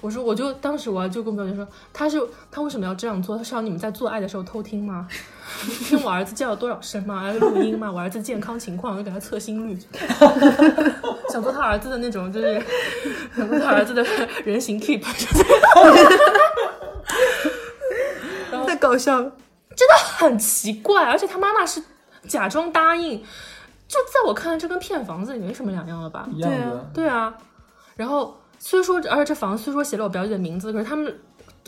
[0.00, 3.36] 我说，我就当时我就跟表姐说，他是他为什么要这样做？
[3.36, 5.08] 他是让你们在做爱的时候偷听吗？
[5.86, 7.20] 听我儿子叫了多少声吗？
[7.20, 7.90] 还有录音吗？
[7.90, 9.78] 我儿子健康情况，我就给他测心率，
[11.30, 12.60] 想做他儿子的那种，就是
[13.36, 14.04] 想做他儿子的
[14.44, 15.02] 人形 keep，
[18.66, 19.32] 太搞笑了。
[19.76, 21.04] 真的很奇怪。
[21.04, 21.82] 而且他妈妈是
[22.26, 23.22] 假装答应，
[23.86, 26.26] 就在我看来，这跟骗房子也没什么两样了吧？
[26.32, 26.80] 一样对啊。
[26.94, 27.34] 对啊，
[27.94, 31.16] 然后虽说，而且这房子虽说写了我表姐的名字，可是他们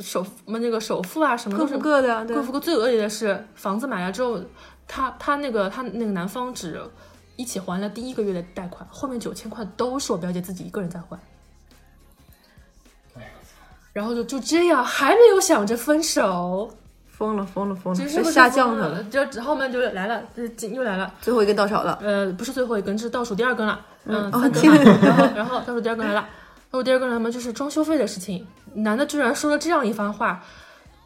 [0.00, 2.58] 首那个首付啊什么各都是付各的啊，各付各。
[2.58, 4.40] 最恶劣的是，房子买了之后，
[4.88, 6.82] 他他那个他那个男方只
[7.36, 11.16] 一起还了第一个月的贷款，后面九千块都是我表姐自己一个人在还。
[13.92, 16.68] 然后就就这样，还没有想着分手，
[17.06, 21.14] 疯了疯了疯了，其实这下降他了，，就后面就来了，就又来了。
[21.20, 21.96] 最后一根稻草了。
[22.02, 26.28] 呃，不是最后一根，是倒数第二根了，嗯，哦三根了，然后然后倒数第二根来了，
[26.70, 28.46] 倒数第二根来嘛，就是装修费的事情。
[28.74, 30.42] 男的居然说了这样一番话，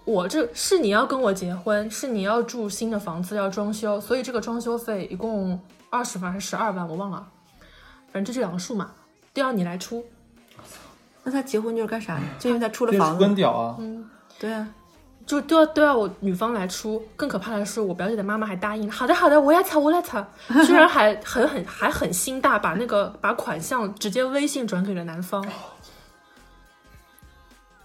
[0.05, 5.59] 我这是你要跟我结婚，是你要住新的房子要装修，所以这个装修费一共
[5.91, 7.27] 二十万还是十二万，我忘了，
[8.13, 8.91] 反正就这两个数嘛，
[9.33, 10.05] 都要你来出。
[11.23, 12.23] 那他结婚就是干啥呀？
[12.41, 13.25] 就因为他出了房子。
[13.25, 13.79] 婚屌啊！
[14.41, 14.69] 对啊，
[15.27, 17.03] 就都要都要我女方来出。
[17.17, 20.27] 更可怕的是，我表姐的妈妈还答应，好的好的，我来擦我来擦，
[20.67, 25.45] 居然还 很很还很心大，把那个把款项直接微信转给了男方。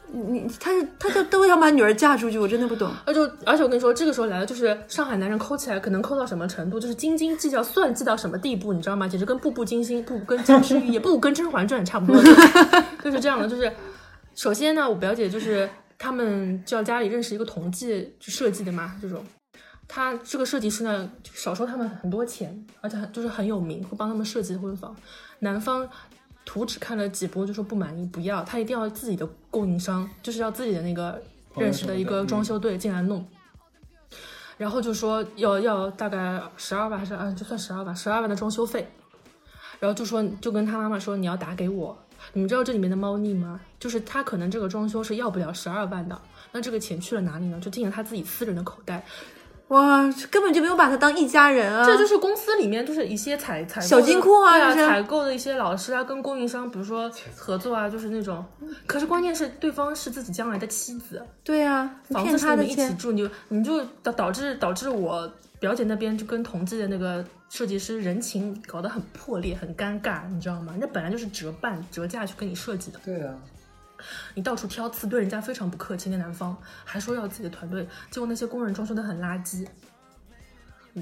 [0.10, 2.90] 你他是他就都想把女儿嫁出去，我真的不懂。
[3.06, 9.06] 而就而且我跟你说，这个时候来了，就是上海男人抠起来，可能抠到什么程度，就是斤斤计较、算计到什么地步，你知道吗？
[9.06, 12.24] 简直跟《步步惊心》、不跟《金枝玉叶》、不跟《甄嬛传》差不多，
[13.04, 13.50] 就是这样的。
[13.50, 13.70] 就是
[14.34, 19.26] 首先呢，我表姐就是他们叫家里认识一个同济设计的嘛，这种。
[19.88, 24.96] 他这个设计师呢，少收他们很多钱，而且很就是很有名，会帮他们设计婚房。
[25.40, 25.88] 男方
[26.44, 31.22] 图纸看了几波就说不满意，不要，他一定要自己的供应商，就是要自己的那个
[31.56, 33.26] 认识的一个装修队进来弄。
[34.58, 38.88] 然后就说要要大概十二万还是啊，就算十二万，十二万的装修费。
[39.80, 41.98] 然后就说就跟他妈妈说你要打给我。
[42.34, 43.60] 你们知道这里面的猫腻吗？
[43.80, 46.20] 就是他可能这个装修是要不了十二万的，
[46.52, 47.60] 那这个钱去了哪里呢？
[47.60, 49.04] 就进了他自己私人的口袋。
[49.70, 51.86] 哇，根本就没有把他当一家人啊！
[51.86, 58.46] 这就是公司里面就是一些采采小金库啊对啊，采购的一些老师啊，跟供应商比如说合作啊，就是那种。
[58.86, 70.76] 可是关键是对方是自己将来的妻子，对啊，房子是你们一起住，你就你就导导致导致我表姐那边就跟同济的那个设计师人情搞得很破裂，很尴尬，你知道吗？
[70.80, 73.34] 那本来就是折半折价去跟你设计的，对啊，
[74.36, 76.10] 你到处挑刺，对人家非常不客气。
[76.10, 79.68] 那男方还说要自己的团队，结果那些工人装修的很垃圾，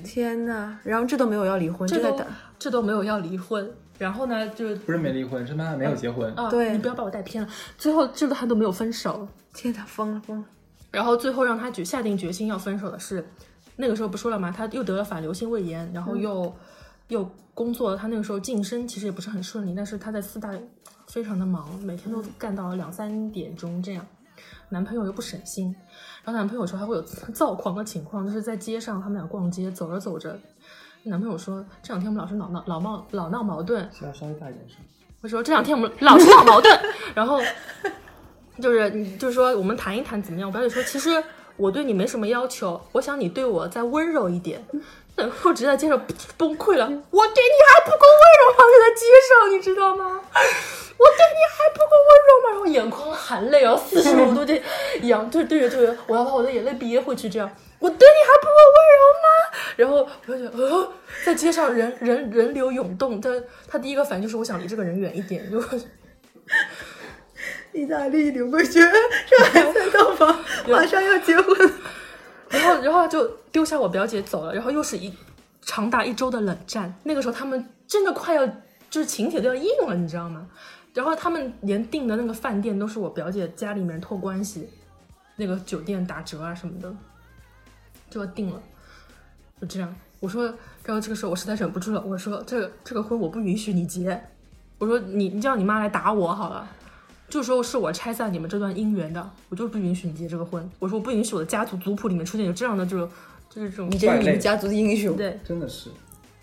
[0.03, 2.21] 天呐，然后这都没有要离婚，这都。
[2.57, 3.69] 这都没有要离婚。
[3.97, 6.33] 然后呢，就是不是没离婚，是他俩没有结婚。
[6.35, 7.49] 啊，对你不要把我带偏了。
[7.77, 10.45] 最后这个他都没有分手，天呐，疯了疯了！
[10.91, 13.25] 然后最后让他决下定决心要分手的是，
[13.77, 14.51] 那个时候不说了吗？
[14.51, 16.53] 他又得了反流性胃炎，然后又、
[17.09, 20.51] 又工作，他那个时候晋升其实也不是很顺利，但是他在四大
[21.07, 24.05] 非常的忙，每天都干到两三点钟这样。
[24.69, 25.73] 男朋友又不省心，
[26.23, 30.37] 然后男朋友有时候还会有躁狂的情况，就是在街上他们俩逛街，走着走着，
[31.03, 34.77] 男朋友说这两天我们老是老闹老闹老闹矛盾，需要稍微大一点声。
[35.21, 36.79] 我说这两天我们老是闹矛盾，
[37.13, 37.39] 然后
[38.59, 40.49] 就是你就是说我们谈一谈怎么样？
[40.49, 41.23] 我表姐说其实
[41.57, 44.65] 我对你没什么要求，我想你对我再温柔一点。
[45.15, 45.97] 然后直接在街上
[46.35, 48.59] 崩溃了，我对你还不够温柔吗？
[48.69, 50.19] 就在街上，你知道吗？
[50.97, 52.49] 我对你还不够温柔吗？
[52.51, 54.61] 然后眼眶含泪啊，四十五度这
[55.03, 59.27] 仰对对着对着，我要把我的眼泪憋回去，这样我对你还不够温柔吗？
[59.77, 60.93] 然后我就觉得，呃，
[61.25, 63.29] 在街上人人人流涌动，他
[63.69, 65.61] 他第一个反应就是我想离这个人远一点，就
[67.75, 71.73] 意大利留过学，上海三套房，马上要结婚。
[72.49, 75.13] 然后然后就丢下我表姐走了，然后又是一
[75.61, 76.93] 长达一周的冷战。
[77.03, 78.47] 那个时候他们真的快要
[78.89, 80.47] 就是请帖都要硬了，你知道吗？
[80.93, 84.69] 然后他们连订的那个饭店都是我表姐家里面托关系，
[85.35, 86.95] 那个酒店打折啊什么的，
[88.09, 88.61] 就要定了。
[89.59, 90.45] 就这样，我说，
[90.85, 94.23] 然后这个时候我实在忍不住了，我说这个这个婚我不允许你结，
[94.77, 96.69] 我说你你叫你妈来打我好了。
[97.27, 100.69] 就说是我拆散你们这段姻缘的，我就不允许你结这个婚。
[100.79, 103.09] 我说我不允许我的家族族谱里面出现有这样的这种，
[103.49, 105.17] 就是这种你这是你们家族的英雄。
[105.17, 105.39] 对。
[105.43, 105.89] 真的是，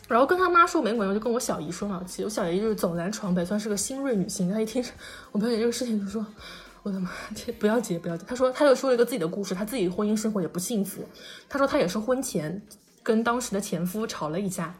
[0.08, 2.02] 然后跟他妈说没管用，就跟我小姨说嘛。
[2.06, 4.50] 其实我小姨就是走南闯北，算是个新锐女性。
[4.50, 4.84] 她一听
[5.30, 6.26] 我表姐这个事情，就说
[6.82, 11.02] ：“我的妈，这不要结，不要结。”她说，她又说了一个自己的故事，她自己婚姻生活也不幸福。
[11.48, 12.60] 她说她也是婚前
[13.02, 14.74] 跟当时的前夫吵了一架，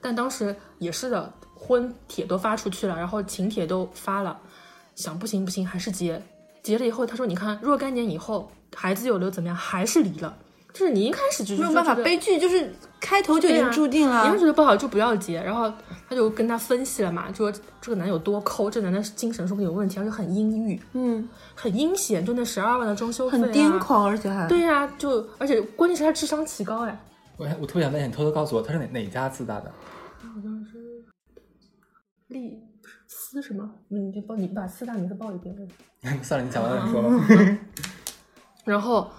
[0.00, 4.40] 但当时也是的，婚帖都发出去了，然后请帖都发了，
[4.94, 6.22] 想不行不行还是结。
[6.62, 9.56] 结了以后，他说：“你看，若干年以后，孩子有了怎么样？
[9.56, 10.36] 还是离了。
[10.72, 14.22] 就是你一开始就没有办法，悲剧就是开头就已经注定了。
[14.22, 15.42] 你要觉得不好就不要结。
[15.42, 15.72] 然后
[16.08, 23.78] 他就跟他分析了嘛，就说这个男有多抠，这男的精神说不定有问题，而且很阴郁，嗯，很阴险，就那十二万的装修费、啊，很癫。
[23.80, 27.00] 狂，而且还对呀、就而且关键是他智商奇高哎，
[27.36, 29.72] 我我特别想问你，偷偷告诉我他是哪哪家自大的？
[30.20, 31.04] 好像是
[32.28, 32.60] 利
[33.12, 33.68] 思什么？
[33.88, 35.54] 你就报你把四大名字报一遍。
[36.22, 37.58] 算了，你讲完了你说吧。
[38.64, 39.10] 然后，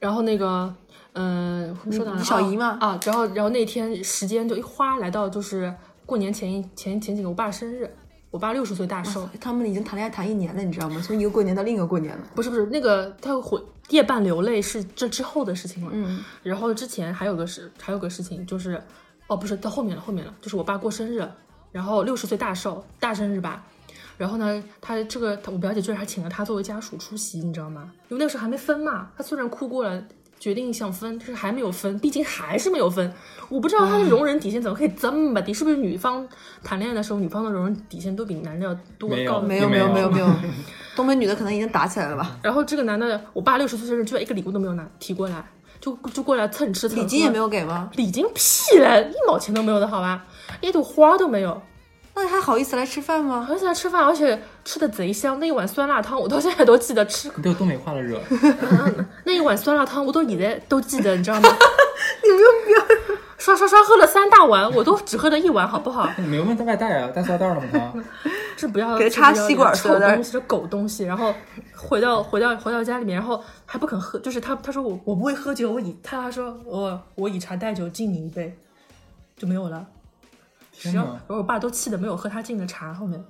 [0.00, 0.74] 然后那个，
[1.12, 2.24] 嗯、说哪了？
[2.24, 5.72] 小姨嘛啊，然后然后那天时间就一花来到就是
[6.04, 7.88] 过年前一前前几个我爸生日，
[8.30, 9.28] 我爸六十岁大寿。
[9.40, 11.00] 他们已经谈恋爱谈一年了，你知道吗？
[11.00, 12.24] 从一个过年到另一个过年了。
[12.34, 15.90] 不是不是，那个他回夜半流泪是这之后的事情了。
[15.92, 18.82] 嗯，然后之前还有个事，还有个事情就是，
[19.28, 21.26] 哦，不是到后面了，后面了，就是我爸过生日，
[21.76, 23.62] 然后六十岁大寿，大生日吧。
[24.16, 27.92] 然后呢，他这个我表姐居然还请了他作为家属出席，你知道吗？
[28.08, 30.02] 因为那个时候还没分嘛，他虽然哭过了，
[30.40, 33.12] 决定想分，但是还没有分，毕竟还是没有分。
[33.50, 36.26] 我不知道他的容忍底线怎么可以这么低，是不是女方
[36.64, 39.40] 谈恋爱的时候，女方的容忍底线都比男的要多没有高？
[39.42, 40.34] 没有没并没有有没有没有，
[40.96, 42.38] 东北女的可能已经打起来了吧？
[42.42, 45.46] 然后这个男的，我爸六十岁生日，居然一个礼物都没有拿提过来，
[45.78, 47.02] 就就过来蹭吃蹭喝。
[47.02, 47.90] 礼金也没有给吗？
[47.96, 50.24] 礼金屁嘞，一毛钱都没有的好吧，
[50.60, 51.62] 一朵花都没有。
[52.14, 53.46] 那你还好意思来吃饭吗？
[53.50, 57.30] 而且吃饭，而且吃的贼香，那一碗酸辣汤我到现在都记得吃。
[57.36, 58.18] 你被我东北话了热。
[59.24, 61.48] 那一碗酸辣汤我都现在都记得，你知道吗？
[62.24, 62.96] 你们不要
[63.36, 66.08] 刷刷刷喝了三大碗，我都只喝了一碗，好不好？
[66.16, 67.10] 你没有问他外带啊？
[67.14, 67.68] 带塑料袋了吗？
[67.70, 67.92] 他
[68.56, 71.04] 这不要给他插吸管臭塑料袋东西，这狗东西。
[71.04, 71.34] 然后
[71.76, 78.56] 回到回到回到家里面，然后还不肯喝，就是他他说我我不会喝酒，我以他说我我以茶代酒敬你一杯，
[79.36, 79.86] 就没有了。
[80.82, 83.22] 然后天哪，然后我爸都气的没有喝他敬的茶，后面。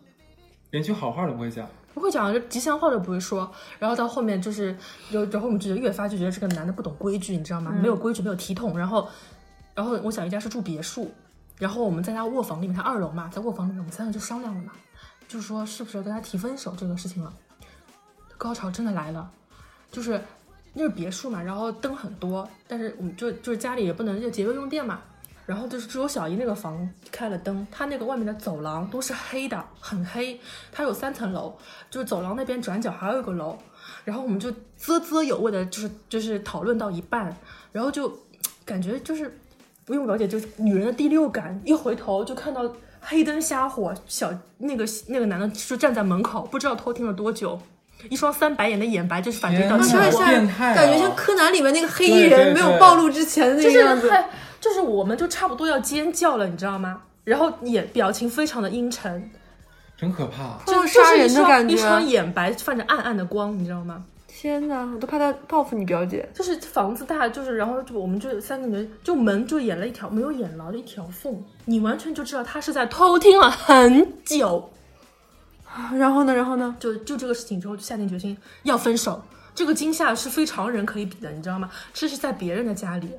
[0.70, 1.66] 连句好话都不会讲。
[1.94, 3.50] 不会讲，就吉祥话都不会说。
[3.78, 4.76] 然后到后面就是，
[5.10, 7.70] 就然后我们就越发就觉得这个男的不懂规矩，你知道吗？
[7.70, 8.76] 没有规矩，没有体统。
[8.76, 9.08] 然后，
[9.74, 11.10] 然后我小姨家是住别墅，
[11.56, 14.72] 然后我们在他卧房里面，他二楼嘛，在卧房里面，我们三个就商量了嘛，
[15.26, 17.32] 就是说是不是要跟他提分手这个事情了。
[18.36, 19.30] 高潮真的来了，
[19.90, 20.20] 就是
[20.74, 25.00] 那是别墅嘛，然后灯很多，但是我们就就是家里也不能就节约用电嘛。
[25.46, 30.38] 然后就是只有小姨那个房开了灯，她那个外面的走廊都是黑的，很黑。
[30.72, 31.56] 它有三层楼，
[31.88, 33.56] 就是走廊那边转角还有一个楼。
[34.04, 37.34] 然后我们就啧啧有味的，就是就是讨论到一半，
[37.72, 38.12] 然后就
[38.64, 39.38] 感觉就是
[39.84, 42.68] 不用了解，就是女人的第六感，一回头就看到
[43.00, 47.60] 黑灯瞎火，小那个那个男的就站在门口，不知道偷听了多久，
[48.08, 54.10] 一双三白眼的眼白就是反着一道天哪青光有点像，变态啊感觉像柯南里面那个黑衣人没有暴露之前的那个样子。
[54.10, 54.28] 还
[54.60, 57.02] 就是我们就差不多要尖叫了，你知道吗？
[57.24, 59.30] 然后眼表情非常的阴沉，
[59.96, 60.58] 真可怕。
[60.66, 64.04] 像就杀人是一双的感觉一双眼白泛着暗暗的光，你知道吗？
[64.28, 66.28] 天哪，我都怕他报复你表姐。
[66.34, 74.70] 就是房子大，就是然后就我们就三个人，就门就演了一条没有演牢的一条缝，你完全就知道他是在偷听了很久。
[75.94, 76.34] 然后呢？
[76.34, 76.76] 然后呢？
[76.78, 79.22] 就就这个事情之后，就下定决心要分手。
[79.54, 81.70] 这个惊吓是非常人可以比的，你知道吗？
[81.94, 83.10] 这是在别人的家里，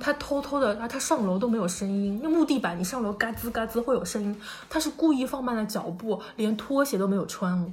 [0.00, 7.72] 他偷偷的，他他上楼都没有声音，那木地板你上楼嘎吱嘎吱会有声音，他是故意放慢了脚步，连拖鞋都没有穿，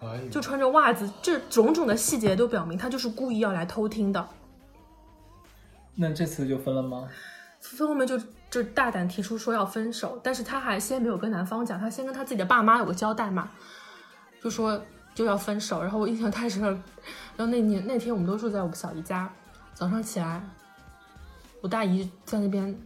[0.00, 4.26] 哎就穿着袜子，这种种的细节都表明他就是故意要来偷听的。
[5.94, 7.06] 那这次就分了吗？
[7.60, 8.18] 分后面就
[8.50, 13.50] 就大胆提出说要分手，但是他还先没有跟男方讲，他先跟他自己的爸妈有个交代嘛，
[14.42, 14.82] 就说
[15.14, 15.82] 就要分手。
[15.82, 16.70] 然后我印象太深了，
[17.36, 19.30] 然后那年那天我们都住在我们小姨家，
[19.74, 20.42] 早上起来，
[21.62, 22.78] 我大姨在那边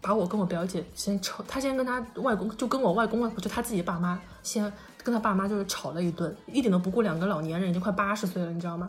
[0.00, 8.88] 把我跟我表姐先吵，她先跟她外公就跟我外公外婆就她自己爸妈先跟她爸妈就是吵了一顿，一点都不顾两个老年人已经快八十岁了，你知道吗？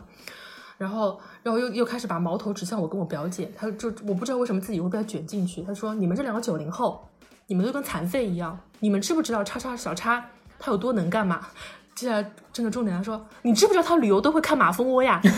[0.78, 5.62] 然后，然后又又开始把矛头指向我跟我表姐，她就我不知道为什么自己会被她卷进去。
[5.62, 7.08] 她说：“你们这两个九零后，
[7.46, 10.22] 你们都跟残废一样，你们知不知道叉叉小叉
[10.58, 11.46] 他有多能干嘛？”
[11.94, 15.20] 接下来真的重点，他说：“你知不知道他旅游都会看马蜂窝呀？”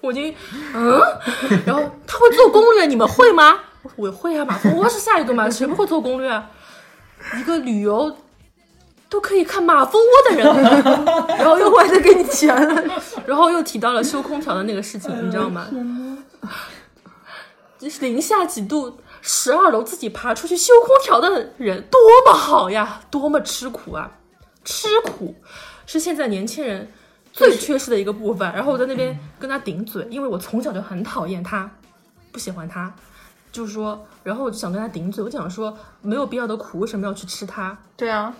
[0.00, 0.34] 我已经
[0.74, 1.00] 嗯，
[1.66, 3.60] 然后他会做攻略，你们会吗？
[3.96, 6.50] 我会啊，马蜂窝是下一个嘛，谁不会做攻略啊？
[7.38, 8.16] 一个旅游
[9.08, 10.46] 都可以看马蜂窝的人，
[11.38, 12.54] 然后又还得给你钱。
[13.26, 15.68] 然后又提到了修空调的那个事情，你知道吗？
[17.78, 24.10] 就是零下几度，十二楼自己爬出去修空调的人多么好呀，多么吃苦啊！
[24.64, 25.34] 吃苦
[25.84, 26.90] 是现在年轻人
[27.34, 28.50] 最缺失的一个部分。
[28.52, 31.70] 然后我在那边跟他顶嘴，因为我从小就很讨厌他，
[32.32, 32.90] 不喜欢他，
[33.52, 37.76] 就是说，然后我就想跟他顶嘴，我就想说，没有必要的苦，为什么要去吃它？
[37.96, 38.34] 对啊，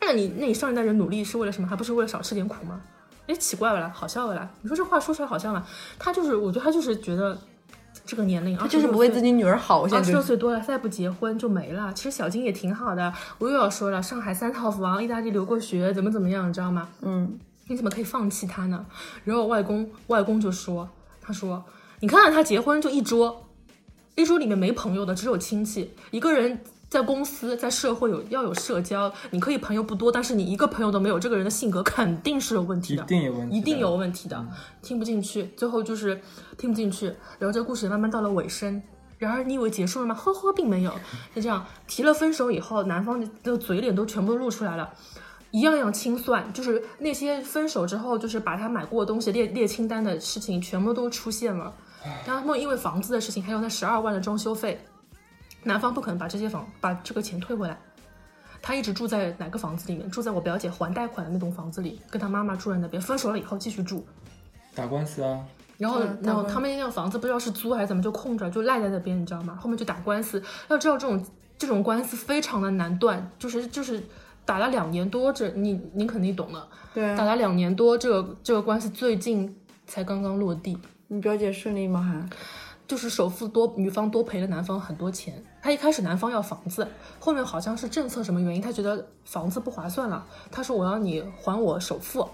[0.00, 1.66] 那你那你上一代人努力是为了什么？
[1.68, 2.80] 还不是为了少吃点苦吗？
[3.26, 4.50] 哎，奇怪了啦，好笑了啦！
[4.60, 5.64] 你说这话说出来好笑吗？
[5.98, 7.38] 他就是，我觉得他就是觉得
[8.04, 11.90] 这个年龄，他就是不为自己女儿好，现二十在就是六岁多了，再不结婚就没了。
[11.94, 16.86] 其实小金也挺好的，我又要说了，上海三套房，意大利留过学，怎么怎么样，你知道吗？
[17.00, 18.86] 嗯，你怎么可以放弃他呢？
[19.24, 20.88] 然后我外公外公就说，
[21.20, 21.64] 他说，
[22.00, 23.46] 你看看他结婚就一桌，
[24.14, 26.60] 一桌里面没朋友的，只有亲戚，一个人。
[26.86, 34.46] 在公司，在社会有要有社交，你可以朋友不多，但是你一个朋友都没有，这个人的性格肯定是有问题一的，定有问题，一定有问题的，
[34.80, 36.20] 听不进去，最后就是
[36.56, 37.06] 听不进去，
[37.40, 38.80] 然后这个故事慢慢到了尾声。
[39.18, 40.14] 然而你以为结束了吗？
[40.14, 40.92] 呵呵，并没有。
[41.34, 44.92] 就这样提了分手以后，男方的嘴脸都全部都露出来了，
[45.54, 51.72] 一样样清算，就是那些分手之后就是把他买过的东西列列清单的事情全部都出现了。
[52.26, 54.76] 然后他们因为房子的事情，还有那十二万的装修费，
[55.62, 57.78] 男方不可能把这些房把这个钱退回来。
[58.60, 60.10] 他一直住在哪个房子里面？
[60.10, 63.00] 住在我表姐还贷款的那栋房子里，跟他妈妈住在那边。
[63.00, 64.04] 分手了以后继续住，
[64.74, 65.38] 打官司啊，
[65.78, 69.56] 然后然后他们那个房子不知道是租还是怎么就空着，就赖在那边，你知道吗？
[69.62, 70.42] 后面就打官司。
[70.68, 71.24] 要知道这种
[71.56, 74.02] 这种官司非常的难断，就是就是
[74.44, 80.78] 打了两年多，这你你肯定懂的，对打了两年多，这个这个官司最近才刚刚落地。
[81.08, 82.00] 你表姐顺利吗？
[82.00, 82.28] 还
[82.86, 85.42] 就是首付多，女方多赔了男方很多钱。
[85.62, 86.86] 他一开始男方要房子，
[87.18, 92.28] 后面好像是政策什么原因，他觉得房子不划算了，他说我要你还我首付，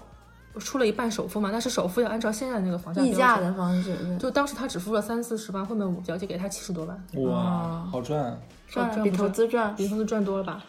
[0.53, 8.37] 我出了一半首付嘛，但是首付要按照现在那个房价溢价标准的方式，就当时他只付了三四十万，后面我表姐给他七十多万，哇，好赚！
[8.67, 9.73] 赚比投资赚。
[9.75, 10.61] 比投资赚多了吧？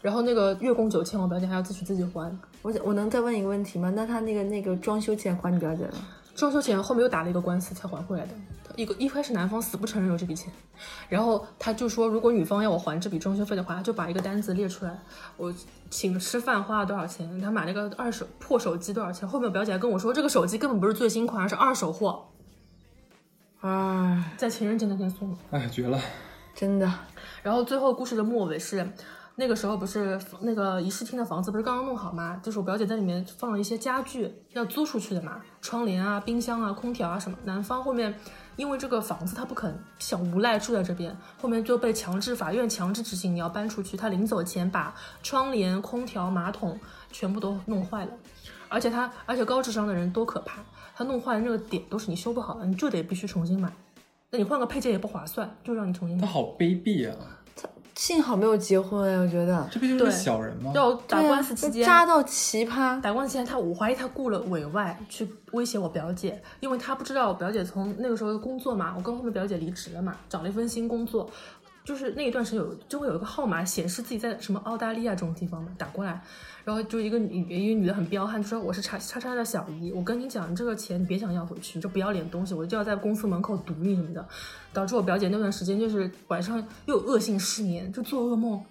[0.00, 2.36] 然后那个月供九千，我表姐还要自己自己还。
[2.62, 3.92] 我我能再问一个问题吗？
[3.94, 5.94] 那他那个那个装修钱还你表姐了？
[6.34, 8.32] 装修钱后面又打了一个官司才还回来的。
[8.76, 10.50] 一个一开始男方死不承认有这笔钱，
[11.08, 14.98] 然后他就说，如果女方要我还这笔装修费的话，他就把一个单子列出来，
[15.36, 15.52] 我
[15.90, 19.28] 请吃饭花了多少钱，他买了个二手破手机多少钱。
[19.28, 22.28] 后面我表姐还跟我说，这个手机根本不是最新款，而是二手货，
[23.60, 25.36] 唉，在情人节那天送的。
[25.50, 26.00] 哎，绝了！
[26.54, 26.90] 真的，
[27.42, 28.88] 然后最后故事的末尾是，
[29.40, 32.38] 那个时候不是那个仪式厅的房子不是刚刚弄好吗？
[32.42, 37.38] 就是我表姐在里面放了一些家具要租出去的嘛，窗帘啊、冰箱啊、空调啊什么。
[37.44, 38.14] 男方后面
[38.56, 43.96] 因为这个房子他不肯，想无赖住在这边，后面就被强制法院强制执行，你要搬出去。
[43.96, 46.78] 他临走前把窗帘、空调、马桶
[47.10, 48.12] 全部都弄坏了。
[48.68, 50.60] 而且他，而且高智商的人多可怕！
[50.94, 53.72] 他弄坏的那个点都是你修不好的，你就得必须重新买。
[54.28, 56.26] 那你换个配件也不划算，就让你重新买。
[56.26, 57.16] 他好卑鄙啊！
[57.94, 59.68] 幸好没有结婚哎，我觉得。
[59.70, 60.72] 这不就是小人吗？
[60.74, 71.28] 要打官司期间，扎到奇葩，打官司期间，他我怀疑他雇了委外去威胁我表姐，因为他不知道我表姐从那个时候工作嘛，我跟后面表姐离职了嘛，找了一份新工作，
[71.90, 76.22] 就是那一段时间有就会有一个号码显示自己在什么澳大利亚这种地方嘛，打过来，
[76.64, 84.24] 然后就一个女一个女的很彪悍，说我是叉叉叉的小姨，我跟你讲，这个钱你别想要回去，你这不要脸东西，我就要在公司门口堵你什么的，
[84.72, 88.62] 导致我表姐那段时间就是晚上又有恶性失眠，就做噩梦。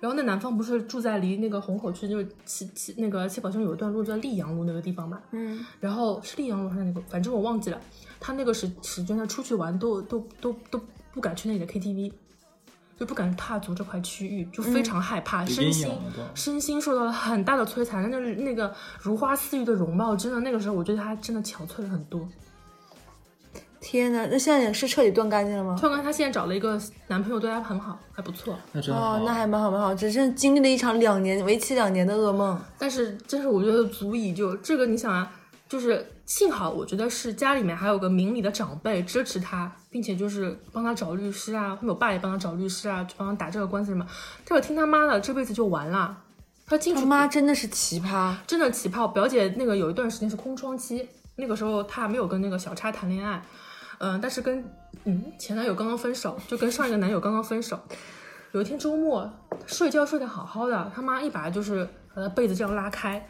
[0.00, 7.80] 然后那男方不是住在离那个虹口区，就是七七那个七宝乡有一段路叫溧阳路那个地方嘛，嗯，然后是溧阳路还是那个，反正我忘记了。
[8.20, 10.78] 他那个时时间他出去玩都都都都
[11.12, 12.12] 不敢去那里的 KTV，
[12.98, 15.90] 就不敢踏足这块区域，就非常害怕，有身心。
[16.34, 18.08] 身心受到了很大的摧残。
[18.10, 22.28] 那个那个如花似玉的容貌，真的那个时候我觉得她真的憔悴了很多。
[23.80, 24.26] 天哪！
[24.30, 25.76] 那现在也是彻底断干净了吗？
[25.78, 28.56] 断干，她现在找了一个男朋友，对她很好，还不错。
[28.72, 29.16] 那真好。
[29.16, 32.58] 哦，那还蛮好蛮好，只是经历了一场两年为期两年的噩梦。
[32.78, 35.30] 但是，真是我觉得足以就这个，你想啊，
[35.68, 44.06] 就是幸好我觉得是家里面还有个明理的长辈支持他，并且就是帮他找律师啊，后面我爸也帮他找律师啊，就帮他打这个官司什么。
[44.44, 46.18] 这个听他妈的，这辈子就完了。
[46.66, 49.02] 他进去他妈真的是奇葩，真的奇葩。
[49.02, 49.08] 我。
[49.08, 51.06] 表姐那个有一段时间是空窗期，
[51.36, 53.42] 那个时候她还没有跟那个小叉谈恋爱，
[53.98, 54.64] 嗯、但是跟
[55.04, 57.78] 嗯前男友刚刚分手，就跟上一个男友刚刚分手。
[58.52, 59.30] 有一天周末
[59.66, 63.26] 睡觉睡得好好的，他妈一把就是把他被子这样拉开，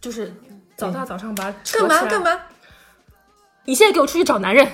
[0.00, 0.34] 就是
[0.76, 2.22] 早大早上把干嘛干？
[2.22, 2.40] 嘛？
[3.64, 4.66] 你现在给我出去找男人，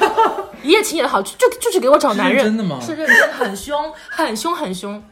[0.62, 2.40] 一夜情也好，就就就是给我找男人。
[2.40, 5.02] 是认真的吗是认真，很凶，很凶，很凶。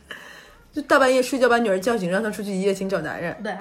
[0.73, 3.35] 就大半夜睡觉把女儿叫醒，让她出去一夜情找男人。
[3.43, 3.57] 对，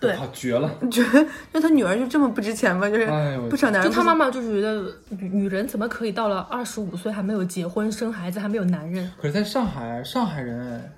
[0.00, 0.70] 对好绝了！
[0.80, 2.88] 你觉得那他女儿就这么不值钱吗？
[2.88, 9.10] 就是哎呦不找男人就他妈妈就是觉得女女人怎么可以到了二十五岁还没有结婚生孩子，还没有男人？
[9.20, 10.92] 可是在上海，上海人哎，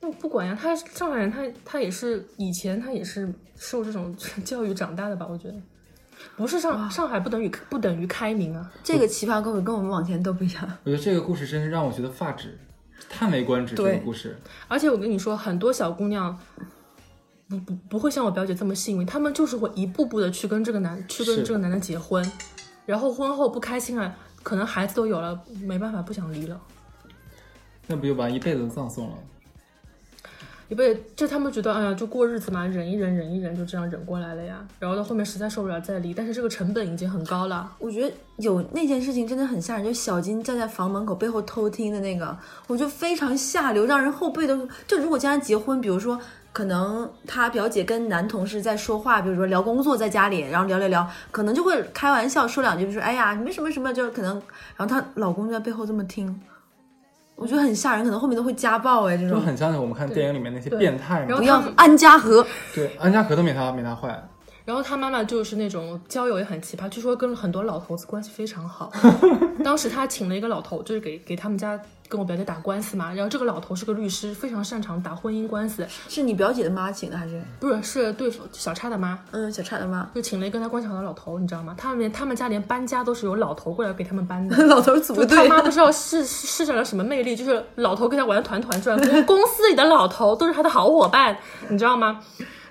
[0.00, 5.26] 那不管呀，他上海人他，他也是以前他也是受这种 教育长大的吧？
[5.28, 5.54] 我觉得
[6.36, 8.70] 不是上上海不等于不等于开明啊。
[8.84, 10.62] 这个奇葩跟我跟我们往前都不一样。
[10.84, 12.58] 我觉得这个故事真是让我觉得发指，
[13.08, 13.74] 叹为观止。
[13.74, 14.36] 这个故事，
[14.68, 16.38] 而且我跟你说，很多小姑娘
[17.48, 22.24] 不不不会像我表姐这么幸运，她们就是会一步步的去跟这个男去跟这个男的结婚，
[22.84, 26.60] 然后婚后不开心了，可能孩子都有了，没办法不想离了。
[27.86, 29.16] 那不就把一辈子都葬送了？
[30.68, 30.82] 也不，
[31.14, 34.58] 就他们觉得，哎呀，就过日子嘛，忍一忍，忍一忍，就这样忍过来了呀。
[34.78, 37.72] 然后到后面实在受不了再离，但是这个成本已经很高了。
[37.78, 42.36] 我觉得有那件事情真的很吓人，就小金站在房门口背后偷听的那个，
[42.66, 46.20] 我觉得非常下流，让人后背都就如果将来结婚，比如说。
[46.52, 54.40] 可能他表姐跟男同事在说话，比如说聊工作，在家里，然后聊聊聊，可能就会开玩笑说两句，比如说哎呀，你们什么什么，就可能，
[54.74, 56.40] 然后她老公就在背后这么听，
[57.36, 61.36] 我觉得很吓人，可能后面都会家暴哎，这种就很像我们看电影里面那些变态嘛。
[61.36, 64.20] 不要安家和，对，安家和都没他没他坏。
[64.66, 68.90] 然后他妈妈就是那种交友也很奇葩，据说跟很多老头子关系非常好。
[69.64, 77.40] 当时他请了一个老头，就是给给他们家跟我表姐打官司嘛，然后这个老头是个律师，非常擅长打婚姻官司，是你表姐的妈请的还是？
[77.60, 80.10] 不是是对小叉的妈，嗯，小叉的妈。
[80.14, 81.74] 就请了一个跟他关系好的老头，你知道吗？
[81.78, 84.56] 他们连他们家连搬家都是由老头过来给他们搬的。
[84.66, 91.38] 老头组队他，妈 不知道施施展了什么魅力，就是老头跟他玩的团团转，公公司里的老头都是他的好伙伴，
[91.68, 92.20] 你知道吗？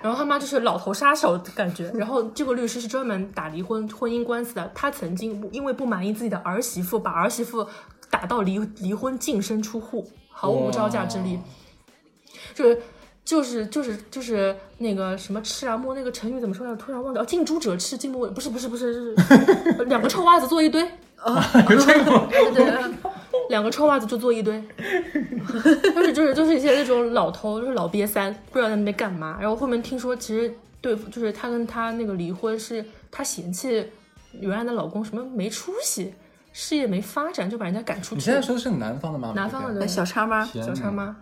[0.06, 1.90] 然后他妈就是老头杀手的感觉。
[1.94, 7.66] 然后这个律师是专门打离婚婚姻官司的，他曾经因为不满意自己的儿媳妇，把儿媳妇
[8.08, 11.38] 打到离离婚净身出户，毫无招架之力。
[12.54, 12.82] 就是
[13.24, 16.76] 就是就是就是那个什么吃啊摸那个成语怎么说来着？
[16.76, 20.82] 突然忘掉，近朱者赤，近墨者不是不是不是是 两个臭袜子坐一堆
[21.18, 21.44] 啊。
[21.66, 21.76] 对
[22.54, 22.94] 对，
[23.48, 24.62] 两个臭袜子就坐一堆，
[25.94, 29.38] 就是就是就是一些那种老头，就是老瘪三，不知道在那边干嘛。
[29.40, 33.86] 然后后面听说，其实对，就是她跟她那个离婚是她嫌弃
[34.32, 36.12] 原来的老公什么没出息，
[36.52, 38.34] 事业没发展，就把人家赶出去你现。
[38.34, 40.44] 在说的是南方的妈妈，南方的对小叉妈。
[40.44, 41.16] 小叉妈，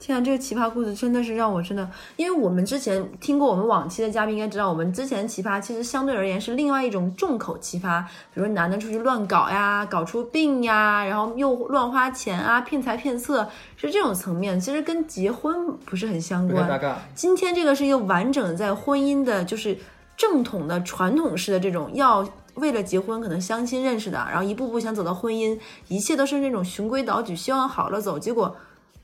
[0.00, 16.80] 天啊，这个奇葩故事真的是让我真的，因为我们之前听过我们往期的嘉宾应该知道，我们之前奇葩其实相对而言是另外一种重口奇葩，比如男的出去乱搞呀，搞出病呀，然后又乱花钱啊，骗财骗色，是这种层面，其实跟结婚不是很相关。
[17.14, 19.76] 今天这个是一个完整的在婚姻的，就是
[20.16, 22.26] 正统的传统式的这种要。
[22.54, 28.56] 为了结婚，可能相亲认识的，然后一步步想走到婚姻，一切都是那种循规蹈矩，希望好了走，结果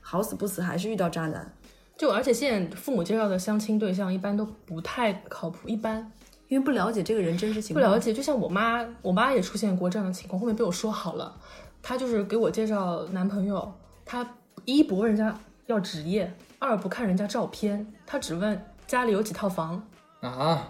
[0.07, 1.51] 好死不死还是遇到渣男。
[1.97, 6.11] 就而且现在父母介绍的相亲对象一般都不太靠谱，一般
[6.47, 8.13] 因为不了解这个人真实情况，不了解。
[8.13, 11.35] 就像我妈，我妈也出现过这样的情况，后面被我说好了，
[11.81, 13.73] 她就是给我介绍男朋友，
[14.05, 14.35] 她
[14.65, 15.35] 一不问人家
[15.65, 19.81] 要职业，二不看人家照片，她只问家里有几套房。
[20.21, 20.69] 啊，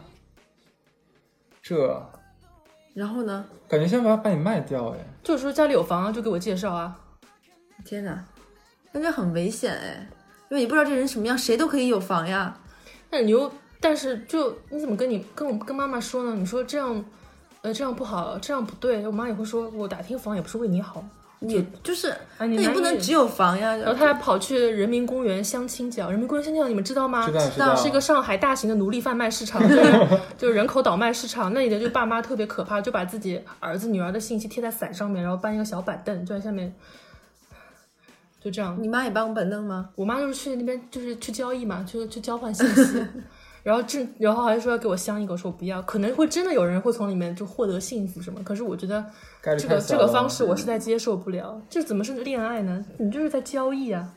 [1.61, 2.01] 这
[2.93, 3.45] 然后呢？
[3.67, 4.99] 感觉像把把你卖掉哎。
[5.23, 6.97] 就是说家里有房啊，就给我介绍啊。
[7.83, 8.23] 天哪，
[8.95, 10.07] 感觉很危险哎，
[10.49, 12.55] 因为你不知道这人什么样，谁都可以有房呀。
[13.09, 16.33] 但是你又，但是就你怎么跟你跟我跟妈妈说呢？
[16.33, 17.03] 你说这样，
[17.61, 21.03] 呃，这样不好，这样不对，我妈也会说，我打听房也不是为你好。
[21.41, 23.75] 也就是，啊，你那也不能只有房呀。
[23.75, 27.27] 然后他还跑去人民公园相亲角，人民公园相亲角你们知道吗？
[27.27, 31.53] 知道知道道，是一个上海大型的奴隶贩卖市场， 就是就是人口倒卖市场。
[31.53, 36.73] 那里的就爸妈特别可怕，就把自己儿子女儿的信息贴在伞上面，然后搬一个小板凳，就在下面，
[38.45, 38.77] 就这样。
[38.79, 39.89] 你妈也搬过板凳吗？
[39.95, 43.03] 我妈就是去那边就是去交易嘛，去去交换信息，
[43.63, 49.03] 然后这然后还说要给我相一个，我说我不要，可能会真的有人会从里面就获得幸福什么，可是我觉得
[49.57, 52.85] 这个这个方式我实在接受不了，这怎么是恋爱呢？
[52.99, 54.07] 你就是在交易啊！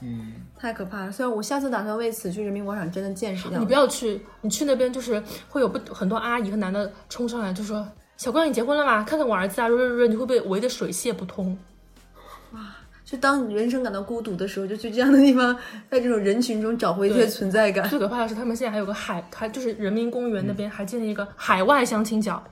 [0.00, 1.12] 嗯，太可怕了。
[1.12, 3.58] 虽然我下次打算为此去人民广场真的见识一下。
[3.58, 9.04] 你不要去，你去那边就是会有不很多阿姨和男的冲上来就说：“小姑娘，你结婚了吗？
[9.04, 11.58] 看看我儿子啊！”润润润，你会被围得水泄不通。
[13.06, 15.56] 就当你人生感到孤独的时候，就去这样的地方，
[15.88, 17.88] 在这种人群中找回一些存在感。
[17.88, 22.42] 最可怕的是，他们现在还有个海，还就是人民公园那边还建了一个海外相亲角，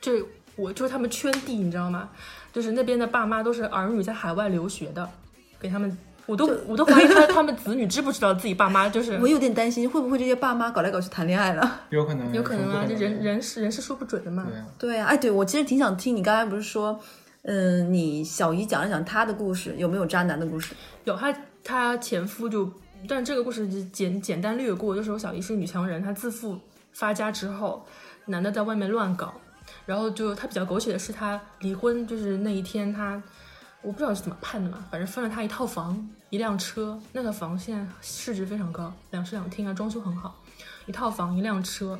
[0.00, 2.08] 就是我就是他们圈地，你知道吗？
[2.52, 5.10] 就是那边的爸妈都是儿女在海外留学的，
[5.58, 11.80] 给他们，我都我都怀疑他他们子女知不知道自己爸妈就是我有点担心，会不会这些爸妈搞来搞去谈恋爱了？
[11.90, 14.46] 有可能，有可能啊，这这人人是人是说不准的嘛。
[14.46, 17.00] 对啊，对啊，哎，对我其实挺想听你刚才不是说，
[17.44, 20.74] 嗯，你小姨讲一讲她的故事，有没有渣男的故事？
[21.04, 22.70] 有她她前夫就，
[23.06, 26.58] 但这个故事简简单略过，就是我小姨是女强人，她自负
[26.92, 27.86] 发家之后，
[28.24, 29.34] 男的在外面乱搞，
[29.84, 33.22] 然后就她比较狗血的是，她离婚就是那一天她。
[33.82, 40.34] 我不知道是怎么判的嘛，反正分了她一套房、一辆车，那个房现在市值非常高，两室两厅啊，装修很好，
[40.86, 41.98] 一套房、一辆车，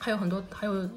[0.00, 0.90] 还有很多，还有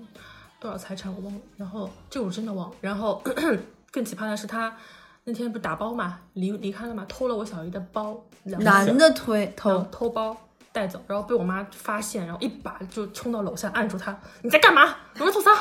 [0.59, 2.75] 多少财产我忘了，然后这我真的忘了。
[2.81, 3.21] 然后
[3.91, 4.75] 更奇葩的是，他
[5.23, 10.35] 那天不是打包嘛，离离开了嘛，偷了我小姨的包，男的推偷，偷包
[10.71, 14.95] 带走，然后被我妈发现，然后一把就冲到楼下按住他，你在干嘛？
[15.17, 15.51] 有人吐槽。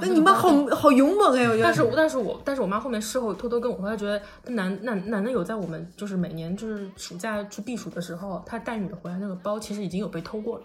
[0.00, 1.62] 那你妈好好勇猛哎，我觉得。
[1.64, 10.64] 但是我但是我但是我妈后面事后偷偷跟我说，她觉得男男男的有在我们就是每年就是暑假去避暑的时候，他带女的回来那个包其实已经有被偷过了。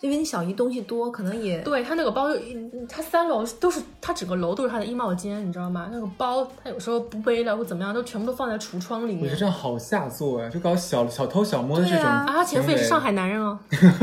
[0.00, 5.88] 因为你小姨东西多，可能也对他那个包，嗯他三楼都是他整个楼都是他的衣帽间，你知道吗？
[5.92, 9.36] 那个包他有时候不背了或怎么样，都全部都放在橱窗里面我觉得。
[9.36, 13.58] 这样好下作哎，就搞小小偷小摸的这种对啊啊，他前夫也是上海男人哦。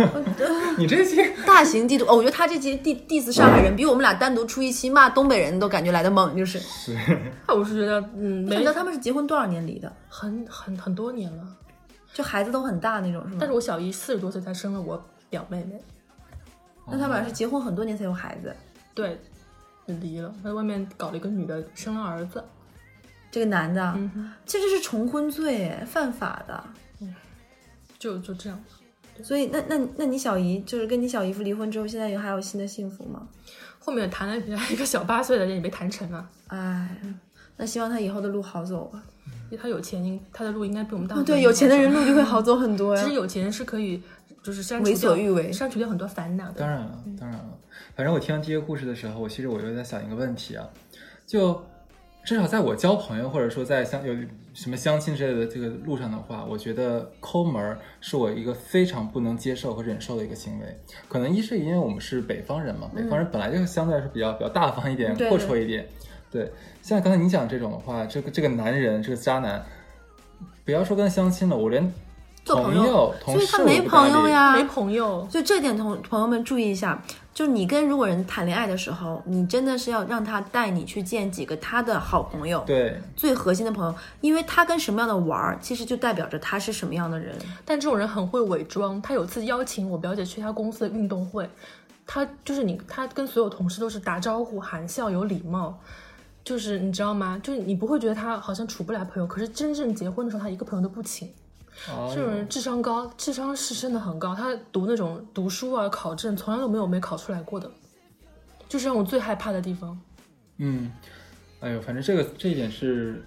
[0.78, 2.06] 你这些 大型地图。
[2.06, 6.60] 哦，我觉得他这期 diss diss 上海人，比我们俩单独出一期骂东北人都感觉来的猛，就是。
[6.60, 6.96] 是
[7.48, 9.92] 我是觉得，嗯，没你知道他们是结婚多少年离的？
[10.10, 11.44] 很很很多年了。
[12.14, 13.38] 就孩子都很大那种，是吗？
[13.40, 15.02] 但是我小姨四十多岁才生了我
[15.36, 15.78] 表妹妹，
[16.88, 18.56] 那他们俩是结婚很多年才有孩子，
[18.94, 19.20] 对，
[19.88, 22.42] 离了，他在外面搞了一个女的，生了儿子。
[23.30, 26.64] 这个男的，嗯哼，其实是重婚罪，哎犯法的。
[28.00, 28.58] 就就这样。
[29.22, 33.28] 所以，那那那你小姨就是跟你小姨夫离婚之后，现在有还有新的幸福吗？
[33.78, 34.38] 后面谈了
[34.72, 36.98] 一个小八岁的人也没谈成啊，哎，
[37.58, 39.04] 那希望他以后的路好走吧。
[39.50, 43.16] 因为他有钱，应他的路应该比我们大哦，对，有钱的人路就会好走很多呀其实。
[43.16, 44.02] 有钱是可以，
[44.46, 46.60] 就是删除为所掉欲为删除掉很多烦恼的。
[46.60, 47.58] 当然了，当然了。
[47.96, 50.70] 反正我听完这些故事的时候，我其实我就在想一个问题啊，
[51.26, 51.60] 就
[52.24, 54.16] 至少在我交朋友或者说在相有
[54.54, 60.80] 什么相亲之类的这个路上的话，我觉得抠门儿是我一个非常不能接受和忍受的一个行为。
[61.10, 65.88] 可能一是因为我们是北方人嘛，北方人本来就相对来说比较比较大方一点，阔绰一点。
[66.32, 69.66] 对，像刚才你讲这种的话，这个这个男人，这个渣男，
[70.66, 71.92] 不要说跟相亲了，我连
[72.46, 73.82] 做朋朋友、同所以他没。
[73.82, 74.54] 朋友呀。
[74.56, 77.02] 没朋友，所以这点同朋友们注意一下，
[77.34, 87.36] 就是你跟如果人谈恋爱的时候，你真的是要让他带你去见几个他的好朋友，对，最核心的朋友，因为他跟什么样的玩儿，其实就代表着他是什么样的人。
[87.66, 89.02] 但这种人很会伪装。
[89.02, 91.50] 他有次邀请我表姐去他公司的运动会，
[92.06, 95.78] 他就是你，他跟所有同事都是打招呼、含笑、有礼貌。
[96.44, 97.42] 就是你知道吗？
[97.42, 101.28] 就是你不会觉得他好像处不来朋友，可是真正结婚的时候，他一个朋友都不请。
[101.90, 104.34] 哦这种人智商高，智商是真的很高。
[104.34, 107.70] 他读那种读书啊、考证，从来都没有没考出来过的，
[108.68, 110.00] 就是让我最害怕的地方。
[110.58, 110.92] 嗯，
[111.60, 113.24] 哎呦，反正这个这一点是，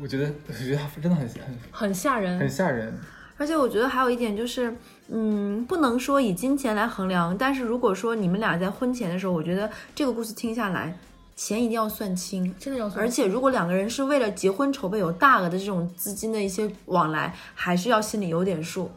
[0.00, 2.96] 我觉得我觉得他真的很很很吓人，很吓人。
[3.36, 4.72] 而且我觉得还有一点就是，
[5.08, 10.96] 嗯，不能说以金钱来衡量，但是如果说你们俩在婚前的时候，我觉得这个故事听下来，
[11.36, 12.54] 钱一定要算清。
[12.58, 18.90] 真的要而且，如果两个人是为了结婚筹备有大额的这种资金的一些往来，还是要心里有点数，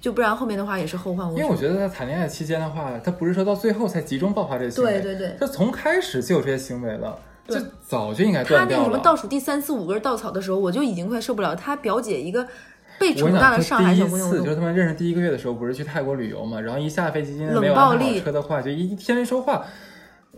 [0.00, 1.38] 就不然后面的话也是后患无穷。
[1.38, 7.18] 因为我觉得在谈恋爱期间的话，他不是说到最后才集中爆发这些行为，对对对他从开始就有这些行为了，
[7.48, 8.84] 就早就应该他那个断掉了。
[8.84, 11.56] 什么倒数第三四五根稻草的时候，我就已经快受不了。
[11.56, 12.46] 他表姐一个
[12.98, 19.64] 被宠大的上海小姑娘，我都次就是他们认识第一个月的时候，不是去泰国旅游嘛，然后一下飞机，因为冷没有安排好暴力车的话，就一一天没说话。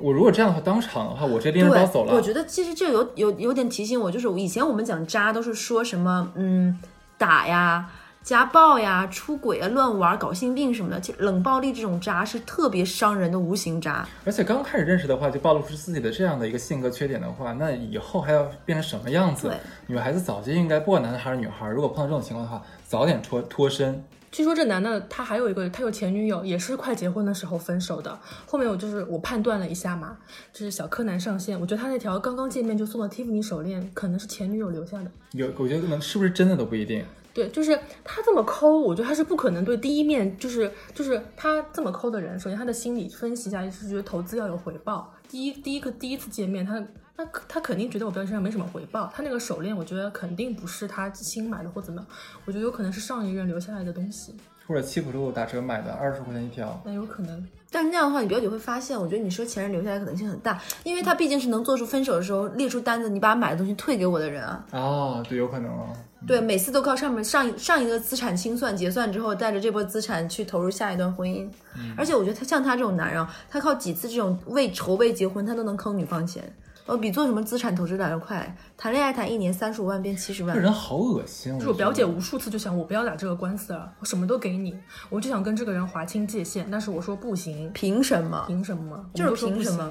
[0.00, 2.14] 我如果这样的话，当场的话，我直接拎着包走了。
[2.14, 6.78] 我觉得其实这有有有点提醒我，就是以前我们讲渣都是说什么嗯
[7.18, 7.90] 打呀、
[8.22, 11.00] 家暴呀、出轨啊、乱玩、搞性病什么的。
[11.00, 14.06] 其实冷暴力这种渣是特别伤人的无形渣。
[14.24, 19.52] 而且刚开始认识的话，就暴露出自己的这样的一个性格缺点的话，那以后还要变成什么样子？
[19.86, 24.02] 女孩子早就应该，不管男孩儿女孩儿，如果碰到这种情况的话，早点脱脱身。
[24.30, 28.18] 据说这男的他还有一个，他有前女友，也是快结婚的时候分手的。
[28.46, 30.16] 后面我就是我判断了一下嘛，
[30.52, 35.10] 就是小柯南上线，我觉得他那条刚刚见面就送的 Tiffany 手链，可能是前女友留下的。
[35.32, 37.04] 有，我觉得可能是不是真的都不一定。
[37.32, 45.12] 对，就是他这么抠，我觉得他是不可能对第一面就是就是他这么抠的人，首先他的心理分析一下，是觉得投资要有回报。
[45.28, 46.84] 第一第一个第一次见面，他
[47.20, 52.06] 那他肯定觉得我表姐身上没什么回报，他那个手链我觉得肯定不是他新买的或怎么样，
[52.46, 54.34] 我觉得有可能是上一任留下来的东西，
[54.66, 56.80] 或者七浦路打折买的，二十块钱一条。
[56.82, 57.46] 那有可能。
[57.70, 64.64] 但是那样的话，你表姐会发现，我觉得你说前任留下来可能性很大，因为他毕竟是能做出分手的时候列出单子，你把买的东西退给我的人啊。
[64.72, 65.88] 哦，对，有可能哦。
[66.26, 71.48] 对，每次都靠上面上一上一个资产清算结算之后，带着这波资产去投入下一段婚姻。
[71.96, 76.52] 而且我觉得他像他这种男人啊，他靠几次这种为筹备结婚，他都能坑女方钱，
[76.90, 78.56] 呃，比做什么资产投资来的快。
[78.76, 81.54] 谈恋爱谈一年三十五万变七十万这，人好恶心。
[81.54, 84.76] 就是我表姐无数次就想我不要打这个官司了，我什么都给你，
[85.08, 88.44] 我就想跟这个人划清界限，但是我说不行，凭什么？
[88.48, 89.08] 凭什么？
[89.14, 89.88] 就是凭什么？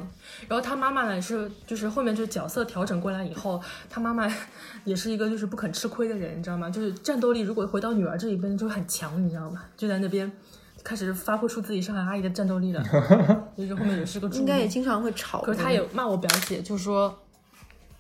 [0.50, 4.30] 然后他妈妈呢是，就是后面就是角色调整过来以后，他妈妈
[4.84, 6.70] 也是一个就是不肯吃亏的人，你知道吗？
[6.70, 9.64] 就是战斗力如果回到女儿这一边就很强，你知道吗？
[9.78, 10.30] 就在那边
[10.84, 12.84] 开始发挥出自己上海阿姨的战斗力了，
[13.58, 14.28] 就是后面也是个。
[14.30, 15.42] 应该也经常会吵。
[15.42, 17.18] 可是他也骂我表姐，就说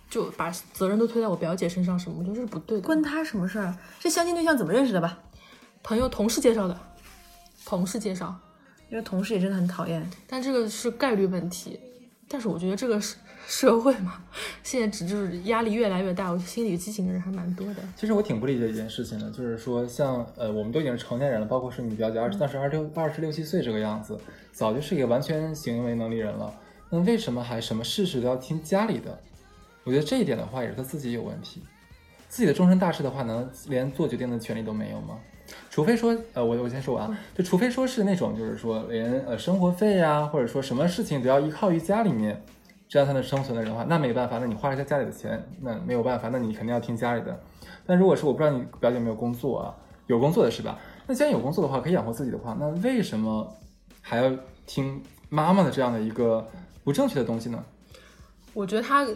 [0.10, 2.86] 就把责任都推在我表姐身上，什么我觉得这是不对的。
[2.86, 3.76] 关他什么事儿？
[4.00, 5.18] 这相亲对象怎么认识的吧？
[5.84, 6.78] 朋友同事介绍的，
[7.66, 8.36] 同事介绍。
[8.90, 10.10] 因为同事也真的很讨厌。
[10.26, 11.80] 但这个是概率问题。
[12.28, 13.16] 但是我觉得这个是
[13.50, 14.22] 社会嘛，
[14.62, 17.82] 现在只就是压力越来越大，我心理畸形的人还蛮多的。
[17.96, 24.16] 其实我挺不理解一件事情的，就是说像呃，我们都已经是成年人了，包括是你表姐二十当时二十六二十六七岁这个样子，
[24.52, 26.54] 早就是一个完全行为能力人了。
[26.92, 29.20] 那为什么还什么事事都要听家里的？
[29.84, 31.64] 我觉得这一点的话，也是他自己有问题。
[32.28, 35.18] 自己的终身大事的话，能连做决定的权利都没有吗？
[35.72, 42.40] 除非说，呃，我我先说完啊，就除非说是那种，就是说连呃生活费呀、或者说什么事情都要依靠于家里面，
[42.90, 47.40] 这样才能生存的人的话，那没办法，那你花一下家里的钱，那没有办法，那你肯定要听家里的。
[47.86, 49.76] 但如果是我不知道你表姐有没有工作啊，
[50.08, 50.80] 有工作的是吧？
[51.06, 53.56] 那既然有工作的话，可以养活自己的话，那为什么
[54.02, 54.36] 还要
[54.66, 56.46] 听妈妈的这样的一个
[56.84, 57.64] 不正确的东西呢？
[58.56, 59.08] 我觉得他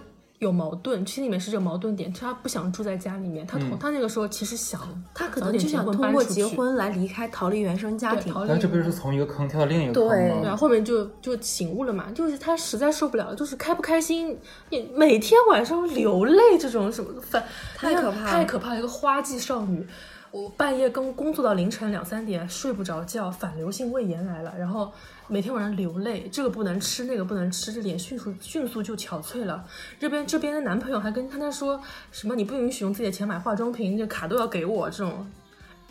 [0.43, 4.79] 有矛盾，心里面是这个矛盾点，他不想住在家里面，他同、他那个时候其实想，
[5.13, 8.31] 他可能就想通过结婚来离开，逃离原生家庭。
[8.31, 10.39] 对逃离这不是从一个坑跳到另一个坑对吗？
[10.41, 14.37] 对啊，后面就就醒悟了嘛，就是他实在受不了，就是开不开心，
[14.69, 17.43] 你每天晚上流泪这种什么反
[17.75, 18.79] 太可怕了太可怕了！
[18.79, 19.87] 一个花季少女，
[20.31, 24.91] 我半夜工工作到凌晨两三点，睡不着觉，反流性胃炎来了，然后
[25.33, 29.65] 每天晚上流泪，这个不能吃，那个不能吃，这脸迅速迅速就憔悴了。
[29.99, 31.81] 这边这边的男朋友还跟跟他说
[32.11, 35.27] 什么你不允许用自己的钱买化妆品，这卡都要给我，这种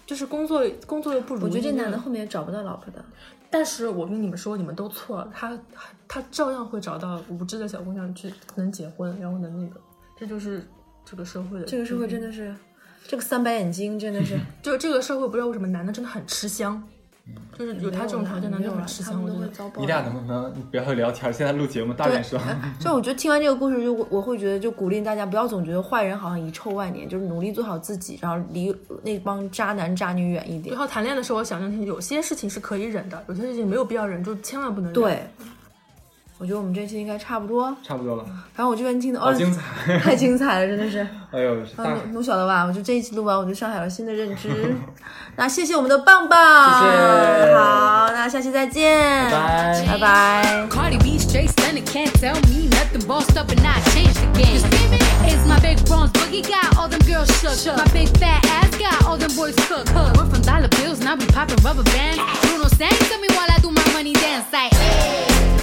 [0.07, 1.45] 就是工作工作又不如意。
[1.47, 3.05] 我觉得这男的后面找不到老婆的。
[3.51, 5.59] 但是我跟你们说，你们都错了，他
[6.07, 9.81] 他照样会找到无知的小姑娘去能结婚，然后能那个，
[10.17, 10.65] 这就是
[11.05, 11.65] 这个社会的。
[11.67, 12.55] 这个社会真的是，
[13.09, 14.39] 这个三白眼睛真的是。
[14.63, 16.81] 就这个社会不知道为什么男的真的很吃香，
[17.57, 19.71] 就是有他这种条件的那种吃香，我觉得。
[19.79, 21.33] 你俩能不能不要聊天？
[21.33, 22.41] 现在录节目大点声。
[22.81, 30.81] 就我觉得听完这个故事，就我我会觉得，就鼓励大家不要总觉得坏人好像遗臭万年，就是努力做好自己，然后离那帮渣男渣女远一点然。
[30.81, 34.95] 后谈恋爱的时候，我想象有些事情是可以忍的，有些事情没有必要忍，就千万不能忍。
[34.95, 35.23] 对，
[36.43, 37.73] 我觉得我们这期应该差不多。
[37.85, 39.97] 差不多了，反正我这边听的，哦，好精彩！
[40.01, 40.99] 太精彩了，真的是。
[41.31, 44.49] 哎呦，啊，大努努小的吧，我就这一期录完，我对上海有新的认知。
[45.37, 50.67] 那谢谢我们的棒棒，谢谢好，那下期再见，拜拜拜。
[50.69, 53.07] Cardi B straight stunning, can't tell me nothing.
[53.07, 54.61] Bossed up and I changed the game.
[55.25, 57.55] It's my big bronze boogie got all them girls shook.
[57.55, 57.77] shook.
[57.77, 59.55] My big fat ass got all them boys.
[59.71, 62.19] We're from dollar bills, now be popping rubber bands.
[62.43, 64.75] Bruno sang to me while I do my money dance like.
[64.75, 65.62] Hey.